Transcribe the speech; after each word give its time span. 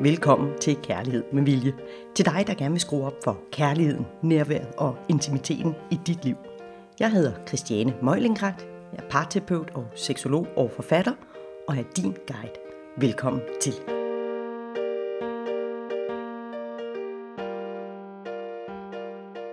Velkommen 0.00 0.58
til 0.60 0.76
Kærlighed 0.82 1.24
med 1.32 1.42
Vilje. 1.42 1.72
Til 2.14 2.24
dig, 2.24 2.44
der 2.46 2.54
gerne 2.54 2.70
vil 2.70 2.80
skrue 2.80 3.06
op 3.06 3.24
for 3.24 3.40
kærligheden, 3.52 4.06
nærværet 4.22 4.74
og 4.78 4.96
intimiteten 5.08 5.74
i 5.90 5.98
dit 6.06 6.24
liv. 6.24 6.36
Jeg 7.00 7.10
hedder 7.10 7.32
Christiane 7.46 7.94
Møjlingrat. 8.02 8.66
Jeg 8.92 9.04
er 9.04 9.08
parterapeut 9.10 9.70
og 9.74 9.86
seksolog 9.94 10.46
og 10.56 10.70
forfatter, 10.70 11.12
og 11.68 11.76
er 11.76 11.82
din 11.96 12.16
guide. 12.26 12.54
Velkommen 12.96 13.42
til. 13.60 13.72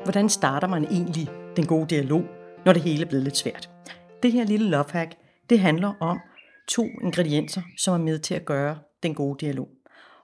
Hvordan 0.04 0.30
starter 0.30 0.68
man 0.68 0.84
egentlig 0.84 1.28
den 1.55 1.66
gode 1.66 1.88
dialog, 1.88 2.23
når 2.66 2.73
det 2.73 2.82
hele 2.82 3.05
er 3.05 3.10
blevet 3.10 3.23
lidt 3.23 3.38
svært? 3.38 3.70
Det 4.23 4.32
her 4.32 4.44
lille 4.44 4.70
love 4.70 4.86
hack, 4.92 5.12
det 5.50 5.60
handler 5.60 5.94
om 6.00 6.20
to 6.68 6.84
ingredienser, 7.02 7.62
som 7.78 7.94
er 7.94 8.05
med 8.05 8.20
til 8.20 8.34
at 8.34 8.46
gøre 8.46 8.78
den 9.04 9.16
gode 9.16 9.45
dialog. 9.45 9.80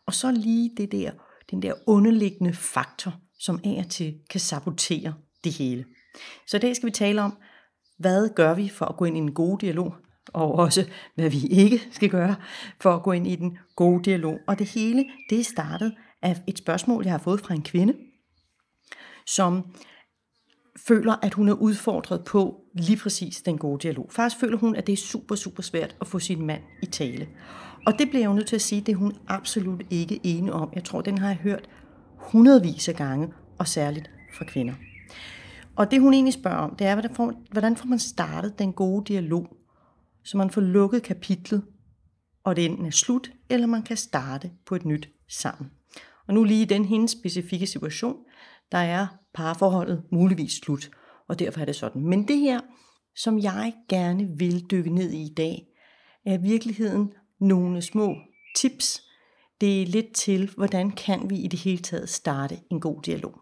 Og 0.08 0.14
så 0.14 0.32
lige 0.32 0.72
det 0.78 0.92
der, 0.92 1.12
den 1.52 1.62
der 1.62 1.74
underliggende 1.86 2.54
faktor, 2.54 3.14
som 3.40 3.60
af 3.64 3.82
og 3.86 3.90
til 3.90 4.16
kan 4.30 4.40
sabotere 4.40 5.14
det 5.44 5.54
hele. 5.54 5.86
Så 6.48 6.58
i 6.58 6.60
dag 6.60 6.76
skal 6.76 6.88
vi 6.88 6.92
tale 6.92 7.22
om, 7.22 7.38
hvad 7.98 8.30
gør 8.36 8.54
vi 8.54 8.70
for 8.70 8.86
at 8.86 8.98
gå 8.98 9.06
ind 9.06 9.18
i 9.18 9.20
en 9.20 9.34
god 9.34 9.58
dialog, 9.58 9.96
og 10.34 10.52
også 10.52 10.90
hvad 11.16 11.30
vi 11.30 11.48
ikke 11.48 11.82
skal 11.92 12.10
gøre 12.10 12.36
for 12.82 12.96
at 12.96 13.04
gå 13.04 13.12
ind 13.12 13.28
i 13.28 13.36
den 13.36 13.58
gode 13.76 14.04
dialog. 14.04 14.40
Og 14.48 14.60
det 14.60 14.68
hele, 14.68 15.06
det 15.30 15.40
er 15.40 15.44
startet 15.44 15.94
af 16.22 16.42
et 16.48 16.58
spørgsmål, 16.58 17.04
jeg 17.04 17.14
har 17.14 17.20
fået 17.20 17.40
fra 17.40 17.54
en 17.54 17.62
kvinde, 17.62 17.94
som 19.26 19.76
føler, 20.88 21.16
at 21.22 21.34
hun 21.34 21.50
er 21.50 21.54
udfordret 21.54 22.24
på 22.24 22.62
lige 22.74 22.98
præcis 22.98 23.42
den 23.42 23.58
gode 23.58 23.82
dialog. 23.82 24.10
Faktisk 24.12 24.40
føler 24.40 24.58
hun, 24.58 24.76
at 24.76 24.88
det 24.88 24.94
er 24.94 24.98
super, 24.98 25.36
super 25.36 25.64
svært 25.64 25.96
at 26.02 26.08
få 26.08 26.20
sin 26.20 26.46
mand 26.46 26.62
i 26.84 26.86
tale. 26.86 27.28
Og 27.88 28.00
det 28.00 28.10
bliver 28.10 28.22
jeg 28.22 28.30
jo 28.30 28.34
nødt 28.34 28.48
til 28.48 28.56
at 28.56 28.62
sige, 28.62 28.82
det 28.82 28.92
er 28.92 28.96
hun 28.96 29.14
absolut 29.28 29.84
ikke 29.90 30.20
enig 30.24 30.54
om. 30.54 30.72
Jeg 30.76 30.84
tror, 30.84 31.02
den 31.02 31.18
har 31.18 31.28
jeg 31.28 31.38
hørt 31.38 31.70
hundredvis 32.16 32.90
af 32.90 32.96
gange, 32.96 33.34
og 33.60 33.68
særligt 33.68 34.12
fra 34.34 34.46
kvinder. 34.46 34.74
Og 35.76 35.92
det 35.92 36.02
hun 36.02 36.14
egentlig 36.14 36.34
spørger 36.34 36.58
om, 36.58 36.76
det 36.76 36.88
er, 36.88 36.96
hvordan 36.96 37.16
får, 37.16 37.34
hvordan 37.52 37.76
får 37.76 37.88
man 37.88 38.00
startet 38.00 38.60
den 38.60 38.74
gode 38.74 39.06
dialog, 39.06 39.48
så 40.24 40.38
man 40.38 40.50
får 40.50 40.62
lukket 40.62 41.04
kapitlet, 41.04 41.64
og 42.44 42.56
det 42.56 42.66
enten 42.66 42.86
er 42.86 42.92
slut, 42.92 43.32
eller 43.50 43.68
man 43.68 43.84
kan 43.84 43.98
starte 43.98 44.52
på 44.66 44.76
et 44.76 44.86
nyt 44.86 45.10
sammen. 45.30 45.72
Og 46.28 46.34
nu 46.34 46.44
lige 46.44 46.62
i 46.62 46.66
den 46.66 46.86
hendes 46.86 47.12
specifikke 47.12 47.68
situation, 47.68 48.18
der 48.72 48.78
er 48.78 49.08
parforholdet 49.34 50.04
muligvis 50.12 50.54
slut, 50.54 50.90
og 51.28 51.40
derfor 51.40 51.62
er 51.62 51.66
det 51.66 51.76
sådan. 51.76 52.02
Men 52.02 52.28
det 52.28 52.38
her, 52.38 52.60
som 53.16 53.40
jeg 53.40 53.74
gerne 53.90 54.28
vil 54.38 54.66
dykke 54.72 54.90
ned 54.90 55.12
i 55.12 55.22
i 55.22 55.34
dag, 55.34 55.68
er 56.26 56.38
virkeligheden 56.38 57.12
nogle 57.40 57.82
små 57.82 58.16
tips. 58.56 59.04
Det 59.62 59.82
er 59.82 59.86
lidt 59.86 60.14
til, 60.14 60.50
hvordan 60.58 60.92
kan 60.92 61.30
vi 61.30 61.36
i 61.36 61.48
det 61.48 61.60
hele 61.60 61.78
taget 61.78 62.10
starte 62.10 62.60
en 62.72 62.80
god 62.80 63.02
dialog. 63.02 63.42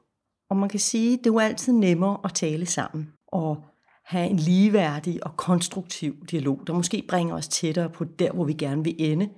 Og 0.50 0.58
man 0.58 0.70
kan 0.70 0.80
sige, 0.80 1.18
det 1.18 1.28
er 1.28 1.34
jo 1.34 1.40
altid 1.40 1.74
nemmere 1.74 2.18
at 2.24 2.34
tale 2.34 2.66
sammen 2.66 3.14
og 3.28 3.64
have 4.06 4.30
en 4.30 4.38
ligeværdig 4.38 5.26
og 5.26 5.38
konstruktiv 5.38 6.26
dialog, 6.32 6.64
der 6.68 6.74
måske 6.74 7.04
bringer 7.10 7.36
os 7.36 7.48
tættere 7.48 7.90
på 7.90 8.04
der, 8.04 8.32
hvor 8.32 8.44
vi 8.44 8.54
gerne 8.54 8.84
vil 8.84 8.96
ende, 8.98 9.30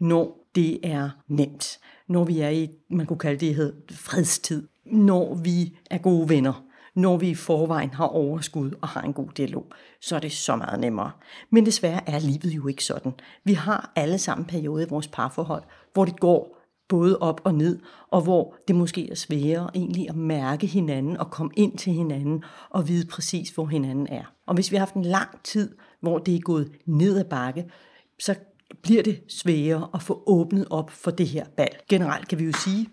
når 0.00 0.48
det 0.54 0.78
er 0.82 1.10
nemt. 1.28 1.78
Når 2.08 2.24
vi 2.24 2.40
er 2.40 2.48
i, 2.48 2.68
man 2.90 3.06
kunne 3.06 3.18
kalde 3.18 3.46
det 3.46 3.74
fredstid. 3.90 4.68
Når 4.84 5.34
vi 5.34 5.76
er 5.90 5.98
gode 5.98 6.28
venner 6.28 6.65
når 6.96 7.16
vi 7.16 7.28
i 7.28 7.34
forvejen 7.34 7.94
har 7.94 8.06
overskud 8.06 8.70
og 8.82 8.88
har 8.88 9.02
en 9.02 9.12
god 9.12 9.28
dialog, 9.36 9.66
så 10.00 10.16
er 10.16 10.20
det 10.20 10.32
så 10.32 10.56
meget 10.56 10.80
nemmere. 10.80 11.10
Men 11.50 11.66
desværre 11.66 12.08
er 12.08 12.18
livet 12.18 12.56
jo 12.56 12.66
ikke 12.66 12.84
sådan. 12.84 13.12
Vi 13.44 13.52
har 13.52 13.92
alle 13.96 14.18
sammen 14.18 14.46
perioder 14.46 14.86
i 14.86 14.88
vores 14.88 15.08
parforhold, 15.08 15.62
hvor 15.92 16.04
det 16.04 16.20
går 16.20 16.58
både 16.88 17.18
op 17.18 17.40
og 17.44 17.54
ned, 17.54 17.78
og 18.10 18.20
hvor 18.20 18.56
det 18.68 18.76
måske 18.76 19.10
er 19.10 19.14
sværere 19.14 19.70
egentlig 19.74 20.08
at 20.08 20.16
mærke 20.16 20.66
hinanden 20.66 21.16
og 21.16 21.30
komme 21.30 21.52
ind 21.56 21.78
til 21.78 21.92
hinanden 21.92 22.44
og 22.70 22.88
vide 22.88 23.06
præcis, 23.06 23.50
hvor 23.50 23.66
hinanden 23.66 24.06
er. 24.10 24.24
Og 24.46 24.54
hvis 24.54 24.70
vi 24.70 24.76
har 24.76 24.80
haft 24.80 24.94
en 24.94 25.04
lang 25.04 25.42
tid, 25.44 25.76
hvor 26.00 26.18
det 26.18 26.34
er 26.34 26.40
gået 26.40 26.72
ned 26.86 27.18
ad 27.18 27.24
bakke, 27.24 27.70
så 28.18 28.34
bliver 28.82 29.02
det 29.02 29.20
sværere 29.28 29.88
at 29.94 30.02
få 30.02 30.22
åbnet 30.26 30.66
op 30.70 30.90
for 30.90 31.10
det 31.10 31.28
her 31.28 31.44
bal. 31.56 31.76
Generelt 31.88 32.28
kan 32.28 32.38
vi 32.38 32.44
jo 32.44 32.52
sige, 32.52 32.88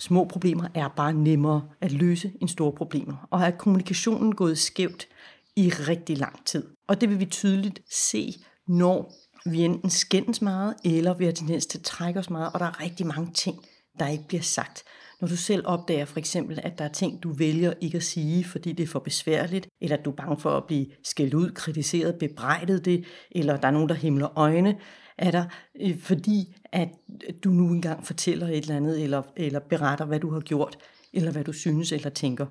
Små 0.00 0.24
problemer 0.24 0.68
er 0.74 0.88
bare 0.88 1.12
nemmere 1.12 1.68
at 1.80 1.92
løse 1.92 2.32
end 2.40 2.48
store 2.48 2.72
problemer, 2.72 3.26
og 3.30 3.40
har 3.40 3.50
kommunikationen 3.50 4.34
gået 4.34 4.58
skævt 4.58 5.08
i 5.56 5.68
rigtig 5.68 6.18
lang 6.18 6.46
tid. 6.46 6.64
Og 6.88 7.00
det 7.00 7.10
vil 7.10 7.20
vi 7.20 7.24
tydeligt 7.24 7.80
se, 7.90 8.34
når 8.68 9.12
vi 9.50 9.60
enten 9.60 9.90
skændes 9.90 10.42
meget, 10.42 10.74
eller 10.84 11.14
vi 11.14 11.24
har 11.24 11.32
tendens 11.32 11.66
til 11.66 11.78
at 11.78 11.84
trække 11.84 12.20
os 12.20 12.30
meget, 12.30 12.52
og 12.52 12.60
der 12.60 12.66
er 12.66 12.80
rigtig 12.82 13.06
mange 13.06 13.32
ting, 13.32 13.56
der 13.98 14.08
ikke 14.08 14.24
bliver 14.28 14.42
sagt. 14.42 14.82
Når 15.20 15.28
du 15.28 15.36
selv 15.36 15.62
opdager 15.66 16.04
for 16.04 16.18
eksempel, 16.18 16.60
at 16.62 16.78
der 16.78 16.84
er 16.84 16.92
ting, 16.92 17.22
du 17.22 17.32
vælger 17.32 17.72
ikke 17.80 17.96
at 17.96 18.02
sige, 18.02 18.44
fordi 18.44 18.72
det 18.72 18.82
er 18.82 18.86
for 18.86 18.98
besværligt, 18.98 19.68
eller 19.80 19.96
at 19.96 20.04
du 20.04 20.10
er 20.10 20.14
bange 20.14 20.38
for 20.38 20.50
at 20.50 20.64
blive 20.64 20.86
skældt 21.04 21.34
ud, 21.34 21.50
kritiseret, 21.50 22.18
bebrejdet 22.20 22.84
det, 22.84 23.04
eller 23.30 23.56
der 23.56 23.68
er 23.68 23.72
nogen, 23.72 23.88
der 23.88 23.94
himler 23.94 24.38
øjne, 24.38 24.76
er 25.18 25.30
dig, 25.30 25.50
øh, 25.80 25.98
fordi 25.98 26.56
at 26.72 26.88
du 27.44 27.50
nu 27.50 27.68
engang 27.68 28.06
fortæller 28.06 28.46
et 28.46 28.56
eller 28.56 28.76
andet, 28.76 29.02
eller, 29.02 29.22
eller 29.36 29.60
beretter, 29.60 30.04
hvad 30.04 30.20
du 30.20 30.30
har 30.30 30.40
gjort, 30.40 30.78
eller 31.12 31.32
hvad 31.32 31.44
du 31.44 31.52
synes 31.52 31.92
eller 31.92 32.10
tænker. 32.10 32.46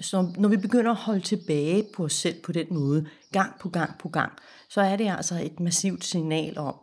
Så 0.00 0.32
når 0.38 0.48
vi 0.48 0.56
begynder 0.56 0.90
at 0.90 0.96
holde 0.96 1.20
tilbage 1.20 1.84
på 1.94 2.04
os 2.04 2.12
selv 2.12 2.42
på 2.42 2.52
den 2.52 2.66
måde, 2.70 3.06
gang 3.32 3.52
på 3.60 3.68
gang 3.68 3.98
på 3.98 4.08
gang, 4.08 4.32
så 4.68 4.80
er 4.80 4.96
det 4.96 5.10
altså 5.10 5.34
et 5.42 5.60
massivt 5.60 6.04
signal 6.04 6.58
om, 6.58 6.74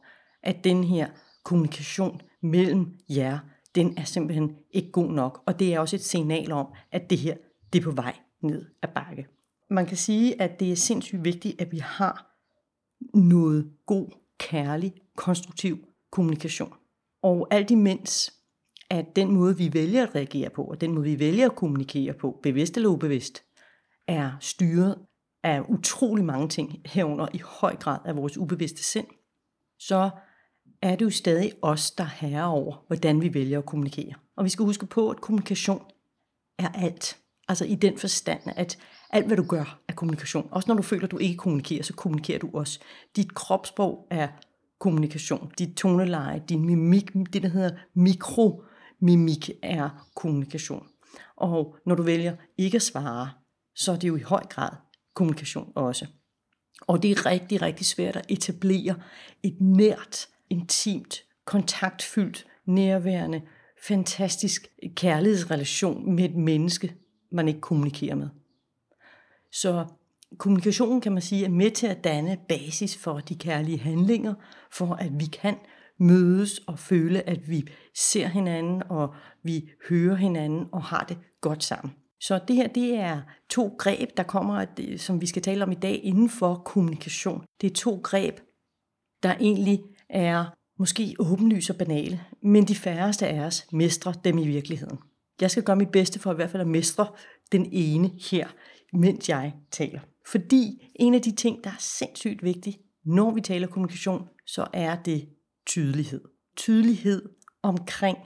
at 0.43 0.63
den 0.63 0.83
her 0.83 1.07
kommunikation 1.43 2.21
mellem 2.41 2.87
jer, 3.09 3.39
den 3.75 3.97
er 3.97 4.03
simpelthen 4.03 4.55
ikke 4.71 4.91
god 4.91 5.11
nok. 5.11 5.43
Og 5.45 5.59
det 5.59 5.73
er 5.73 5.79
også 5.79 5.95
et 5.95 6.03
signal 6.03 6.51
om, 6.51 6.67
at 6.91 7.09
det 7.09 7.17
her, 7.17 7.35
det 7.73 7.79
er 7.79 7.83
på 7.83 7.91
vej 7.91 8.15
ned 8.41 8.65
ad 8.81 8.89
bakke. 8.95 9.27
Man 9.69 9.85
kan 9.85 9.97
sige, 9.97 10.41
at 10.41 10.59
det 10.59 10.71
er 10.71 10.75
sindssygt 10.75 11.23
vigtigt, 11.23 11.61
at 11.61 11.71
vi 11.71 11.77
har 11.77 12.39
noget 13.13 13.71
god 13.85 14.07
kærlig, 14.39 14.93
konstruktiv 15.17 15.77
kommunikation. 16.11 16.73
Og 17.23 17.47
alt 17.51 17.71
imens, 17.71 18.33
at 18.89 19.15
den 19.15 19.31
måde, 19.31 19.57
vi 19.57 19.73
vælger 19.73 20.03
at 20.03 20.15
reagere 20.15 20.49
på, 20.49 20.63
og 20.63 20.81
den 20.81 20.93
måde, 20.93 21.05
vi 21.05 21.19
vælger 21.19 21.45
at 21.45 21.55
kommunikere 21.55 22.13
på, 22.13 22.39
bevidst 22.43 22.77
eller 22.77 22.89
ubevidst, 22.89 23.43
er 24.07 24.31
styret 24.39 24.95
af 25.43 25.61
utrolig 25.69 26.25
mange 26.25 26.49
ting, 26.49 26.81
herunder 26.85 27.27
i 27.33 27.37
høj 27.37 27.75
grad 27.75 27.99
af 28.05 28.15
vores 28.15 28.37
ubevidste 28.37 28.83
sind, 28.83 29.07
så 29.79 30.09
er 30.81 30.95
det 30.95 31.05
jo 31.05 31.09
stadig 31.09 31.51
os, 31.61 31.91
der 31.91 32.03
herrer 32.03 32.45
over, 32.45 32.83
hvordan 32.87 33.21
vi 33.21 33.33
vælger 33.33 33.59
at 33.59 33.65
kommunikere. 33.65 34.13
Og 34.37 34.43
vi 34.43 34.49
skal 34.49 34.65
huske 34.65 34.85
på, 34.85 35.09
at 35.09 35.21
kommunikation 35.21 35.81
er 36.59 36.69
alt. 36.69 37.19
Altså 37.47 37.65
i 37.65 37.75
den 37.75 37.97
forstand, 37.97 38.41
at 38.45 38.77
alt 39.13 39.27
hvad 39.27 39.37
du 39.37 39.43
gør 39.43 39.79
er 39.87 39.93
kommunikation. 39.93 40.47
Også 40.51 40.67
når 40.67 40.75
du 40.75 40.81
føler, 40.81 41.03
at 41.03 41.11
du 41.11 41.17
ikke 41.17 41.37
kommunikerer, 41.37 41.83
så 41.83 41.93
kommunikerer 41.93 42.39
du 42.39 42.49
også. 42.53 42.79
Dit 43.15 43.33
kropssprog 43.33 44.07
er 44.09 44.27
kommunikation. 44.79 45.51
Dit 45.57 45.75
toneleje, 45.77 46.43
din 46.49 46.65
mimik, 46.65 47.13
det 47.13 47.43
der 47.43 47.49
hedder 47.49 47.71
mikromimik 47.93 49.49
er 49.61 50.07
kommunikation. 50.15 50.87
Og 51.37 51.75
når 51.85 51.95
du 51.95 52.03
vælger 52.03 52.35
ikke 52.57 52.75
at 52.75 52.81
svare, 52.81 53.29
så 53.75 53.91
er 53.91 53.95
det 53.95 54.07
jo 54.07 54.15
i 54.15 54.21
høj 54.21 54.43
grad 54.49 54.69
kommunikation 55.15 55.71
også. 55.75 56.05
Og 56.81 57.03
det 57.03 57.11
er 57.11 57.25
rigtig, 57.25 57.61
rigtig 57.61 57.85
svært 57.85 58.15
at 58.15 58.25
etablere 58.29 58.95
et 59.43 59.57
nært, 59.61 60.27
intimt, 60.49 61.23
kontaktfyldt, 61.45 62.45
nærværende, 62.65 63.41
fantastisk 63.87 64.67
kærlighedsrelation 64.95 66.15
med 66.15 66.25
et 66.25 66.35
menneske, 66.35 66.95
man 67.31 67.47
ikke 67.47 67.61
kommunikerer 67.61 68.15
med. 68.15 68.29
Så 69.53 69.85
kommunikationen 70.37 71.01
kan 71.01 71.11
man 71.11 71.21
sige 71.21 71.45
er 71.45 71.49
med 71.49 71.71
til 71.71 71.87
at 71.87 72.03
danne 72.03 72.37
basis 72.49 72.97
for 72.97 73.19
de 73.19 73.35
kærlige 73.35 73.79
handlinger, 73.79 74.33
for 74.71 74.93
at 74.93 75.19
vi 75.19 75.25
kan 75.25 75.55
mødes 75.99 76.57
og 76.57 76.79
føle, 76.79 77.29
at 77.29 77.49
vi 77.49 77.67
ser 77.95 78.27
hinanden, 78.27 78.83
og 78.89 79.13
vi 79.43 79.69
hører 79.89 80.15
hinanden 80.15 80.65
og 80.71 80.83
har 80.83 81.05
det 81.09 81.17
godt 81.41 81.63
sammen. 81.63 81.93
Så 82.21 82.39
det 82.47 82.55
her, 82.55 82.67
det 82.67 82.95
er 82.95 83.21
to 83.49 83.75
greb, 83.79 84.17
der 84.17 84.23
kommer, 84.23 84.65
øh, 84.79 84.99
som 84.99 85.21
vi 85.21 85.25
skal 85.25 85.41
tale 85.41 85.63
om 85.63 85.71
i 85.71 85.75
dag, 85.75 85.99
inden 86.03 86.29
for 86.29 86.55
kommunikation. 86.65 87.43
Det 87.61 87.69
er 87.69 87.73
to 87.73 87.99
greb, 88.03 88.39
der 89.23 89.35
egentlig 89.39 89.83
er 90.09 90.45
måske 90.79 91.15
åbenlyse 91.19 91.73
og 91.73 91.77
banale, 91.77 92.21
men 92.43 92.67
de 92.67 92.75
færreste 92.75 93.27
af 93.27 93.39
os 93.39 93.67
mestrer 93.71 94.13
dem 94.13 94.37
i 94.37 94.47
virkeligheden. 94.47 94.97
Jeg 95.41 95.51
skal 95.51 95.63
gøre 95.63 95.75
mit 95.75 95.91
bedste 95.91 96.19
for 96.19 96.31
i 96.31 96.35
hvert 96.35 96.49
fald 96.49 96.61
at 96.61 96.67
mestre 96.67 97.07
den 97.51 97.69
ene 97.71 98.11
her, 98.31 98.47
mens 98.93 99.29
jeg 99.29 99.53
taler. 99.71 99.99
Fordi 100.25 100.91
en 100.95 101.13
af 101.13 101.21
de 101.21 101.31
ting, 101.31 101.63
der 101.63 101.69
er 101.69 101.79
sindssygt 101.79 102.43
vigtig, 102.43 102.79
når 103.05 103.31
vi 103.31 103.41
taler 103.41 103.67
kommunikation, 103.67 104.27
så 104.45 104.67
er 104.73 104.95
det 104.95 105.29
tydelighed. 105.67 106.21
Tydelighed 106.57 107.29
omkring, 107.63 108.17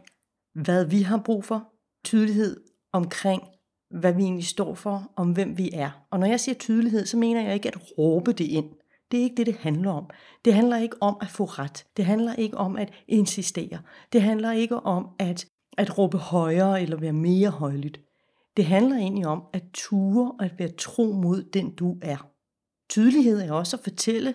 hvad 0.53 0.85
vi 0.85 1.01
har 1.01 1.21
brug 1.25 1.45
for. 1.45 1.73
Tydelighed 2.03 2.63
omkring, 2.93 3.41
hvad 3.89 4.13
vi 4.13 4.23
egentlig 4.23 4.47
står 4.47 4.75
for, 4.75 5.11
om 5.15 5.31
hvem 5.31 5.57
vi 5.57 5.69
er. 5.73 6.05
Og 6.11 6.19
når 6.19 6.27
jeg 6.27 6.39
siger 6.39 6.55
tydelighed, 6.55 7.05
så 7.05 7.17
mener 7.17 7.41
jeg 7.41 7.53
ikke 7.53 7.67
at 7.67 7.97
råbe 7.97 8.33
det 8.33 8.45
ind. 8.45 8.69
Det 9.11 9.19
er 9.19 9.23
ikke 9.23 9.35
det, 9.35 9.45
det 9.45 9.55
handler 9.55 9.91
om. 9.91 10.09
Det 10.45 10.53
handler 10.53 10.77
ikke 10.77 10.95
om 11.01 11.17
at 11.21 11.27
få 11.27 11.45
ret. 11.45 11.85
Det 11.97 12.05
handler 12.05 12.33
ikke 12.33 12.57
om 12.57 12.75
at 12.75 12.93
insistere. 13.07 13.79
Det 14.13 14.21
handler 14.21 14.51
ikke 14.51 14.75
om 14.75 15.07
at, 15.19 15.45
at 15.77 15.97
råbe 15.97 16.17
højere 16.17 16.81
eller 16.81 16.97
være 16.97 17.13
mere 17.13 17.49
højlydt. 17.49 17.99
Det 18.57 18.65
handler 18.65 18.95
egentlig 18.95 19.27
om 19.27 19.43
at 19.53 19.63
ture 19.73 20.31
og 20.31 20.45
at 20.45 20.59
være 20.59 20.71
tro 20.71 21.03
mod 21.03 21.43
den, 21.43 21.75
du 21.75 21.97
er. 22.01 22.31
Tydelighed 22.89 23.41
er 23.41 23.51
også 23.51 23.77
at 23.77 23.83
fortælle, 23.83 24.33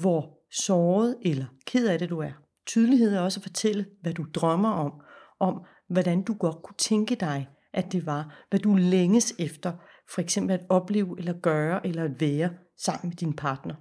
hvor 0.00 0.38
såret 0.50 1.16
eller 1.22 1.46
ked 1.66 1.88
af 1.88 1.98
det 1.98 2.10
du 2.10 2.18
er. 2.18 2.32
Tydelighed 2.66 3.14
er 3.14 3.20
også 3.20 3.40
at 3.40 3.42
fortælle, 3.42 3.86
hvad 4.02 4.14
du 4.14 4.26
drømmer 4.34 4.70
om, 4.70 4.92
om 5.40 5.64
hvordan 5.88 6.22
du 6.22 6.34
godt 6.34 6.62
kunne 6.62 6.76
tænke 6.78 7.14
dig, 7.14 7.48
at 7.72 7.92
det 7.92 8.06
var, 8.06 8.46
hvad 8.50 8.60
du 8.60 8.74
længes 8.74 9.34
efter, 9.38 9.72
for 10.10 10.20
eksempel 10.20 10.54
at 10.54 10.66
opleve 10.68 11.18
eller 11.18 11.40
gøre 11.40 11.86
eller 11.86 12.04
at 12.04 12.20
være 12.20 12.50
sammen 12.78 13.08
med 13.08 13.16
din 13.16 13.32
partner. 13.32 13.74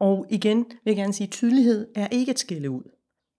Og 0.00 0.26
igen 0.30 0.58
vil 0.58 0.90
jeg 0.90 0.96
gerne 0.96 1.12
sige, 1.12 1.26
at 1.26 1.32
tydelighed 1.32 1.88
er 1.96 2.08
ikke 2.08 2.30
at 2.30 2.38
skille 2.38 2.70
ud. 2.70 2.82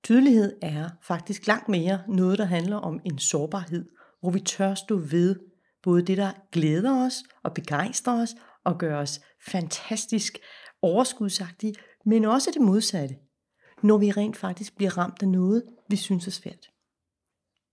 Tydelighed 0.04 0.58
er 0.62 0.90
faktisk 1.02 1.48
langt 1.48 1.70
mere 1.70 2.00
noget, 2.08 2.38
der 2.38 2.46
handler 2.46 2.76
om 2.76 3.00
en 3.06 3.20
sårbarhed, 3.20 3.86
hvor 4.22 4.32
vi 4.32 4.40
tør 4.40 4.74
stå 4.74 4.98
ved 4.98 5.36
både 5.84 6.02
det, 6.02 6.18
der 6.18 6.32
glæder 6.52 7.06
os 7.06 7.24
og 7.44 7.54
begejstrer 7.54 8.22
os 8.22 8.36
og 8.64 8.78
gør 8.78 8.98
os 8.98 9.20
fantastisk 9.46 10.38
overskudsagtige, 10.82 11.76
men 12.06 12.26
også 12.26 12.52
det 12.54 12.62
modsatte, 12.62 13.16
når 13.84 13.98
vi 13.98 14.12
rent 14.12 14.38
faktisk 14.38 14.76
bliver 14.76 14.98
ramt 14.98 15.22
af 15.22 15.28
noget, 15.28 15.64
vi 15.90 15.96
synes 15.96 16.28
er 16.28 16.32
svært. 16.32 16.70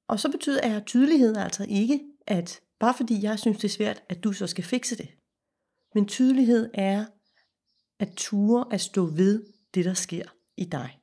Og 0.08 0.20
så 0.20 0.30
betyder 0.30 0.60
er 0.62 0.80
tydelighed 0.80 1.36
altså 1.36 1.66
ikke, 1.68 2.00
at 2.26 2.60
bare 2.80 2.94
fordi 2.94 3.22
jeg 3.22 3.38
synes, 3.38 3.56
det 3.58 3.64
er 3.64 3.72
svært, 3.72 4.02
at 4.08 4.24
du 4.24 4.32
så 4.32 4.46
skal 4.46 4.64
fikse 4.64 4.96
det. 4.96 5.08
Men 5.94 6.06
tydelighed 6.06 6.70
er 6.74 7.06
at 7.98 8.12
ture 8.16 8.64
at 8.72 8.80
stå 8.80 9.06
ved 9.06 9.44
det, 9.74 9.84
der 9.84 9.94
sker 9.94 10.24
i 10.56 10.64
dig. 10.64 11.00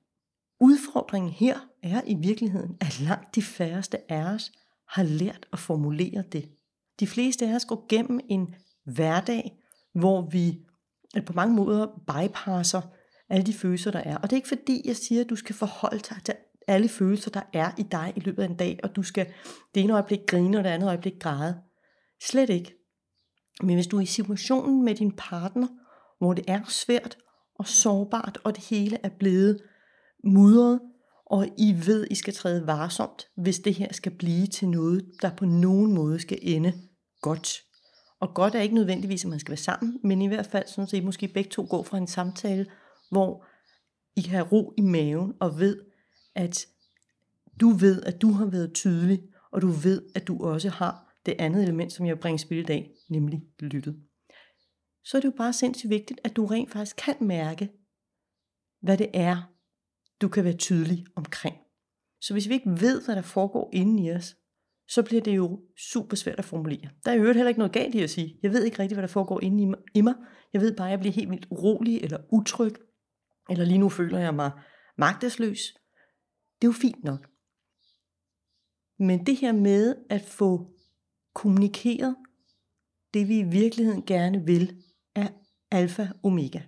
Udfordringen 0.60 1.32
her 1.32 1.60
er 1.84 2.02
i 2.08 2.16
virkeligheden, 2.16 2.78
at 2.82 3.00
langt 3.00 3.36
de 3.36 3.42
færreste 3.42 4.12
af 4.12 4.24
os 4.34 4.52
har 4.94 5.04
lært 5.04 5.48
at 5.54 5.60
formulere 5.60 6.24
det. 6.32 6.50
De 7.00 7.08
fleste 7.08 7.48
af 7.48 7.56
os 7.56 7.66
går 7.66 7.86
gennem 7.90 8.20
en 8.30 8.56
hverdag, 8.86 9.52
hvor 9.94 10.30
vi 10.30 10.60
på 11.26 11.34
mange 11.34 11.56
måder 11.56 11.88
bypasser 12.08 12.82
alle 13.30 13.46
de 13.46 13.54
følelser, 13.54 13.92
der 13.92 14.00
er. 14.00 14.18
Og 14.18 14.24
det 14.24 14.32
er 14.32 14.38
ikke 14.38 14.48
fordi, 14.48 14.82
jeg 14.86 14.96
siger, 14.96 15.22
at 15.22 15.30
du 15.30 15.36
skal 15.36 15.56
forholde 15.56 16.00
dig 16.10 16.18
til 16.26 16.36
alle 16.68 16.90
følelser, 16.90 17.32
der 17.32 17.42
er 17.54 17.72
i 17.78 17.84
dig 17.84 18.14
i 18.16 18.20
løbet 18.20 18.44
af 18.44 18.48
en 18.48 18.56
dag, 18.56 18.80
og 18.84 18.96
du 18.96 19.04
skal 19.04 19.28
det 19.76 19.84
ene 19.84 19.94
øjeblik 19.94 20.20
grine, 20.28 20.58
og 20.58 20.64
det 20.64 20.70
andet 20.70 20.88
øjeblik 20.88 21.20
græde. 21.20 21.62
Slet 22.24 22.50
ikke. 22.50 22.74
Men 23.62 23.76
hvis 23.76 23.88
du 23.88 23.98
er 23.98 24.02
i 24.02 24.06
situationen 24.06 24.86
med 24.86 24.96
din 24.96 25.12
partner, 25.18 25.68
hvor 26.20 26.34
det 26.34 26.46
er 26.48 26.62
svært 26.68 27.18
og 27.56 27.68
sårbart, 27.68 28.40
og 28.44 28.56
det 28.56 28.64
hele 28.64 28.98
er 29.04 29.10
blevet 29.20 29.62
mudret, 30.24 30.80
og 31.34 31.48
I 31.58 31.74
ved, 31.86 32.08
I 32.12 32.16
skal 32.16 32.34
træde 32.34 32.68
varsomt, 32.68 33.28
hvis 33.36 33.60
det 33.60 33.74
her 33.74 33.94
skal 33.94 34.12
blive 34.12 34.48
til 34.48 34.70
noget, 34.70 35.12
der 35.22 35.36
på 35.36 35.46
nogen 35.46 35.94
måde 35.94 36.20
skal 36.20 36.40
ende 36.42 36.74
godt. 37.22 37.62
Og 38.20 38.34
godt 38.34 38.56
er 38.56 38.62
ikke 38.62 38.76
nødvendigvis, 38.76 39.24
at 39.24 39.30
man 39.30 39.40
skal 39.40 39.52
være 39.52 39.58
sammen, 39.58 40.00
men 40.04 40.22
i 40.22 40.28
hvert 40.28 40.46
fald 40.46 40.68
sådan, 40.68 40.84
at 40.84 40.94
I 40.94 41.00
måske 41.00 41.28
begge 41.28 41.50
to 41.50 41.68
går 41.70 41.84
fra 41.84 41.98
en 41.98 42.08
samtale, 42.08 42.66
hvor 43.12 43.46
I 44.16 44.22
kan 44.22 44.32
have 44.32 44.48
ro 44.52 44.74
i 44.78 44.82
maven 44.82 45.34
og 45.40 45.60
ved, 45.60 45.82
at 46.36 46.68
du 47.62 47.70
ved, 47.70 48.04
at 48.04 48.22
du 48.22 48.32
har 48.32 48.46
været 48.46 48.74
tydelig, 48.74 49.24
og 49.52 49.62
du 49.62 49.68
ved, 49.68 50.02
at 50.16 50.28
du 50.28 50.44
også 50.44 50.70
har 50.70 51.16
det 51.26 51.36
andet 51.40 51.64
element, 51.64 51.94
som 51.94 52.06
jeg 52.06 52.20
bringer 52.20 52.54
i 52.54 52.64
dag, 52.64 52.92
nemlig 53.10 53.44
lyttet. 53.60 53.96
Så 55.04 55.18
er 55.18 55.22
det 55.22 55.28
jo 55.28 55.38
bare 55.38 55.54
sindssygt 55.54 55.90
vigtigt, 55.90 56.22
at 56.24 56.36
du 56.36 56.46
rent 56.46 56.72
faktisk 56.72 56.96
kan 56.96 57.16
mærke, 57.22 57.70
hvad 58.82 58.98
det 58.98 59.10
er, 59.14 59.53
du 60.24 60.28
kan 60.28 60.44
være 60.44 60.58
tydelig 60.58 61.06
omkring. 61.16 61.56
Så 62.22 62.34
hvis 62.34 62.50
vi 62.50 62.54
ikke 62.54 62.70
ved, 62.70 63.06
hvad 63.06 63.16
der 63.16 63.22
foregår 63.22 63.70
inde 63.74 64.04
i 64.04 64.12
os, 64.12 64.36
så 64.88 65.04
bliver 65.04 65.22
det 65.22 65.36
jo 65.36 65.62
super 65.78 66.16
svært 66.16 66.40
at 66.40 66.46
formulere. 66.46 66.90
Der 67.06 67.12
er 67.12 67.16
jo 67.16 67.24
heller 67.24 67.48
ikke 67.48 67.60
noget 67.60 67.74
galt 67.74 67.96
i 67.96 68.00
at 68.00 68.10
sige, 68.10 68.40
jeg 68.44 68.52
ved 68.52 68.64
ikke 68.64 68.80
rigtigt, 68.80 68.96
hvad 68.96 69.08
der 69.08 69.14
foregår 69.14 69.42
inde 69.42 69.78
i 69.94 70.02
mig. 70.02 70.16
Jeg 70.54 70.62
ved 70.62 70.76
bare, 70.76 70.88
at 70.88 70.92
jeg 70.92 71.00
bliver 71.00 71.14
helt 71.14 71.30
vildt 71.30 71.48
urolig 71.50 71.98
eller 71.98 72.18
utryg, 72.32 72.76
eller 73.50 73.66
lige 73.66 73.78
nu 73.78 73.90
føler 73.90 74.20
jeg 74.20 74.36
mig 74.36 74.52
magtesløs. 74.98 75.60
Det 76.62 76.68
er 76.68 76.70
jo 76.70 76.72
fint 76.72 77.04
nok. 77.04 77.30
Men 79.00 79.26
det 79.26 79.36
her 79.38 79.52
med 79.52 79.96
at 80.10 80.22
få 80.22 80.68
kommunikeret 81.36 82.16
det, 83.14 83.28
vi 83.28 83.40
i 83.40 83.44
virkeligheden 83.44 84.06
gerne 84.06 84.46
vil, 84.46 84.84
er 85.16 85.28
alfa 85.72 86.08
omega. 86.24 86.62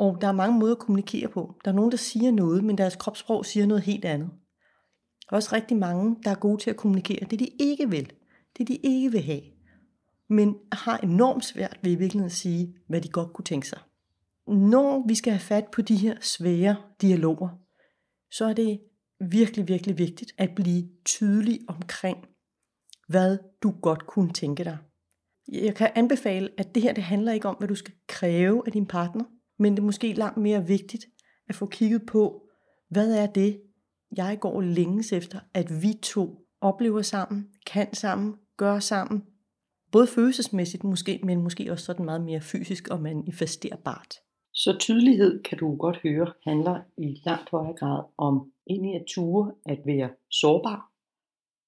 Og 0.00 0.20
der 0.20 0.28
er 0.28 0.32
mange 0.32 0.58
måder 0.58 0.74
at 0.74 0.78
kommunikere 0.78 1.28
på. 1.28 1.54
Der 1.64 1.70
er 1.70 1.74
nogen, 1.74 1.90
der 1.90 1.96
siger 1.96 2.30
noget, 2.30 2.64
men 2.64 2.78
deres 2.78 2.96
kropssprog 2.96 3.46
siger 3.46 3.66
noget 3.66 3.82
helt 3.82 4.04
andet. 4.04 4.30
Der 5.20 5.32
er 5.32 5.36
også 5.36 5.48
rigtig 5.52 5.76
mange, 5.76 6.16
der 6.24 6.30
er 6.30 6.34
gode 6.34 6.62
til 6.62 6.70
at 6.70 6.76
kommunikere 6.76 7.26
det, 7.30 7.38
de 7.38 7.48
ikke 7.60 7.90
vil. 7.90 8.12
Det, 8.58 8.68
de 8.68 8.76
ikke 8.76 9.12
vil 9.12 9.22
have. 9.22 9.42
Men 10.28 10.56
har 10.72 10.98
enormt 10.98 11.44
svært 11.44 11.78
ved 11.82 11.92
i 11.92 11.94
virkeligheden 11.94 12.26
at 12.26 12.32
sige, 12.32 12.74
hvad 12.88 13.00
de 13.00 13.08
godt 13.08 13.32
kunne 13.32 13.44
tænke 13.44 13.68
sig. 13.68 13.78
Når 14.46 15.04
vi 15.08 15.14
skal 15.14 15.32
have 15.32 15.40
fat 15.40 15.64
på 15.72 15.82
de 15.82 15.96
her 15.96 16.16
svære 16.20 16.76
dialoger, 17.00 17.48
så 18.30 18.44
er 18.44 18.52
det 18.52 18.80
virkelig, 19.20 19.68
virkelig 19.68 19.98
vigtigt 19.98 20.32
at 20.38 20.50
blive 20.56 20.88
tydelig 21.04 21.60
omkring, 21.68 22.18
hvad 23.08 23.38
du 23.62 23.74
godt 23.82 24.06
kunne 24.06 24.32
tænke 24.32 24.64
dig. 24.64 24.78
Jeg 25.52 25.74
kan 25.74 25.90
anbefale, 25.94 26.48
at 26.58 26.74
det 26.74 26.82
her 26.82 26.92
det 26.92 27.04
handler 27.04 27.32
ikke 27.32 27.48
om, 27.48 27.56
hvad 27.58 27.68
du 27.68 27.74
skal 27.74 27.94
kræve 28.08 28.62
af 28.66 28.72
din 28.72 28.86
partner, 28.86 29.24
men 29.60 29.72
det 29.72 29.78
er 29.78 29.86
måske 29.86 30.12
langt 30.12 30.36
mere 30.36 30.66
vigtigt 30.66 31.06
at 31.48 31.54
få 31.54 31.66
kigget 31.66 32.06
på, 32.06 32.48
hvad 32.88 33.14
er 33.14 33.26
det, 33.26 33.60
jeg 34.16 34.38
går 34.40 34.60
længes 34.60 35.12
efter, 35.12 35.38
at 35.54 35.82
vi 35.82 35.92
to 36.02 36.46
oplever 36.60 37.02
sammen, 37.02 37.48
kan 37.66 37.94
sammen, 37.94 38.36
gør 38.56 38.78
sammen. 38.78 39.24
Både 39.92 40.06
følelsesmæssigt 40.06 40.84
måske, 40.84 41.20
men 41.22 41.42
måske 41.42 41.72
også 41.72 41.84
sådan 41.84 42.04
meget 42.04 42.24
mere 42.24 42.40
fysisk 42.40 42.88
og 42.88 43.00
manifesterbart. 43.00 44.14
Så 44.54 44.76
tydelighed, 44.80 45.42
kan 45.42 45.58
du 45.58 45.76
godt 45.76 45.96
høre, 46.02 46.32
handler 46.44 46.80
i 46.98 47.20
langt 47.24 47.50
højere 47.50 47.76
grad 47.76 48.02
om 48.18 48.52
ind 48.66 48.86
i 48.86 48.94
at 48.94 49.04
ture 49.08 49.52
at 49.66 49.80
være 49.86 50.10
sårbar, 50.30 50.92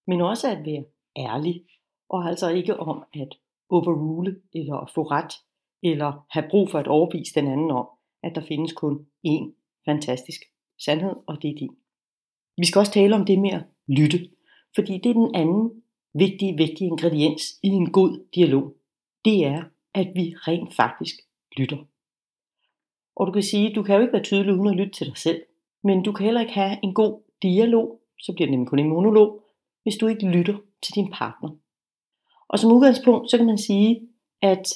men 0.07 0.21
også 0.21 0.51
at 0.51 0.67
være 0.67 0.85
ærlig, 1.17 1.65
og 2.09 2.29
altså 2.29 2.49
ikke 2.49 2.77
om 2.77 3.05
at 3.15 3.29
overrule 3.71 4.37
eller 4.55 4.77
at 4.77 4.91
få 4.95 5.03
ret, 5.03 5.33
eller 5.83 6.27
have 6.31 6.49
brug 6.51 6.71
for 6.71 6.79
at 6.79 6.89
overbevise 6.89 7.35
den 7.35 7.47
anden 7.47 7.71
om, 7.71 7.87
at 8.23 8.35
der 8.35 8.47
findes 8.49 8.73
kun 8.73 9.07
én 9.27 9.45
fantastisk 9.85 10.41
sandhed, 10.85 11.15
og 11.27 11.43
det 11.43 11.51
er 11.51 11.55
din. 11.55 11.77
Vi 12.57 12.67
skal 12.67 12.79
også 12.79 12.93
tale 12.93 13.15
om 13.15 13.25
det 13.25 13.39
med 13.39 13.51
at 13.51 13.65
lytte, 13.87 14.29
fordi 14.75 14.93
det 14.99 15.11
er 15.11 15.15
den 15.15 15.35
anden 15.35 15.83
vigtige, 16.15 16.57
vigtige 16.57 16.89
ingrediens 16.89 17.43
i 17.63 17.69
en 17.69 17.93
god 17.93 18.27
dialog. 18.35 18.77
Det 19.25 19.47
er, 19.47 19.63
at 19.95 20.09
vi 20.15 20.35
rent 20.37 20.75
faktisk 20.75 21.15
lytter. 21.57 21.77
Og 23.17 23.27
du 23.27 23.33
kan 23.33 23.43
sige, 23.43 23.75
du 23.75 23.83
kan 23.83 23.95
jo 23.95 24.01
ikke 24.01 24.13
være 24.13 24.23
tydelig 24.23 24.55
uden 24.55 24.69
at 24.69 24.77
lytte 24.77 24.93
til 24.93 25.07
dig 25.07 25.17
selv. 25.17 25.43
Men 25.85 26.03
du 26.03 26.13
kan 26.13 26.25
heller 26.25 26.41
ikke 26.41 26.53
have 26.53 26.79
en 26.83 26.95
god 26.95 27.23
dialog, 27.43 28.01
så 28.19 28.33
bliver 28.33 28.47
det 28.47 28.51
nemlig 28.51 28.69
kun 28.69 28.79
en 28.79 28.89
monolog, 28.89 29.43
hvis 29.83 29.97
du 29.97 30.07
ikke 30.07 30.27
lytter 30.27 30.59
til 30.83 30.95
din 30.95 31.11
partner. 31.11 31.51
Og 32.49 32.59
som 32.59 32.73
udgangspunkt, 32.73 33.31
så 33.31 33.37
kan 33.37 33.47
man 33.47 33.59
sige, 33.59 34.09
at 34.43 34.67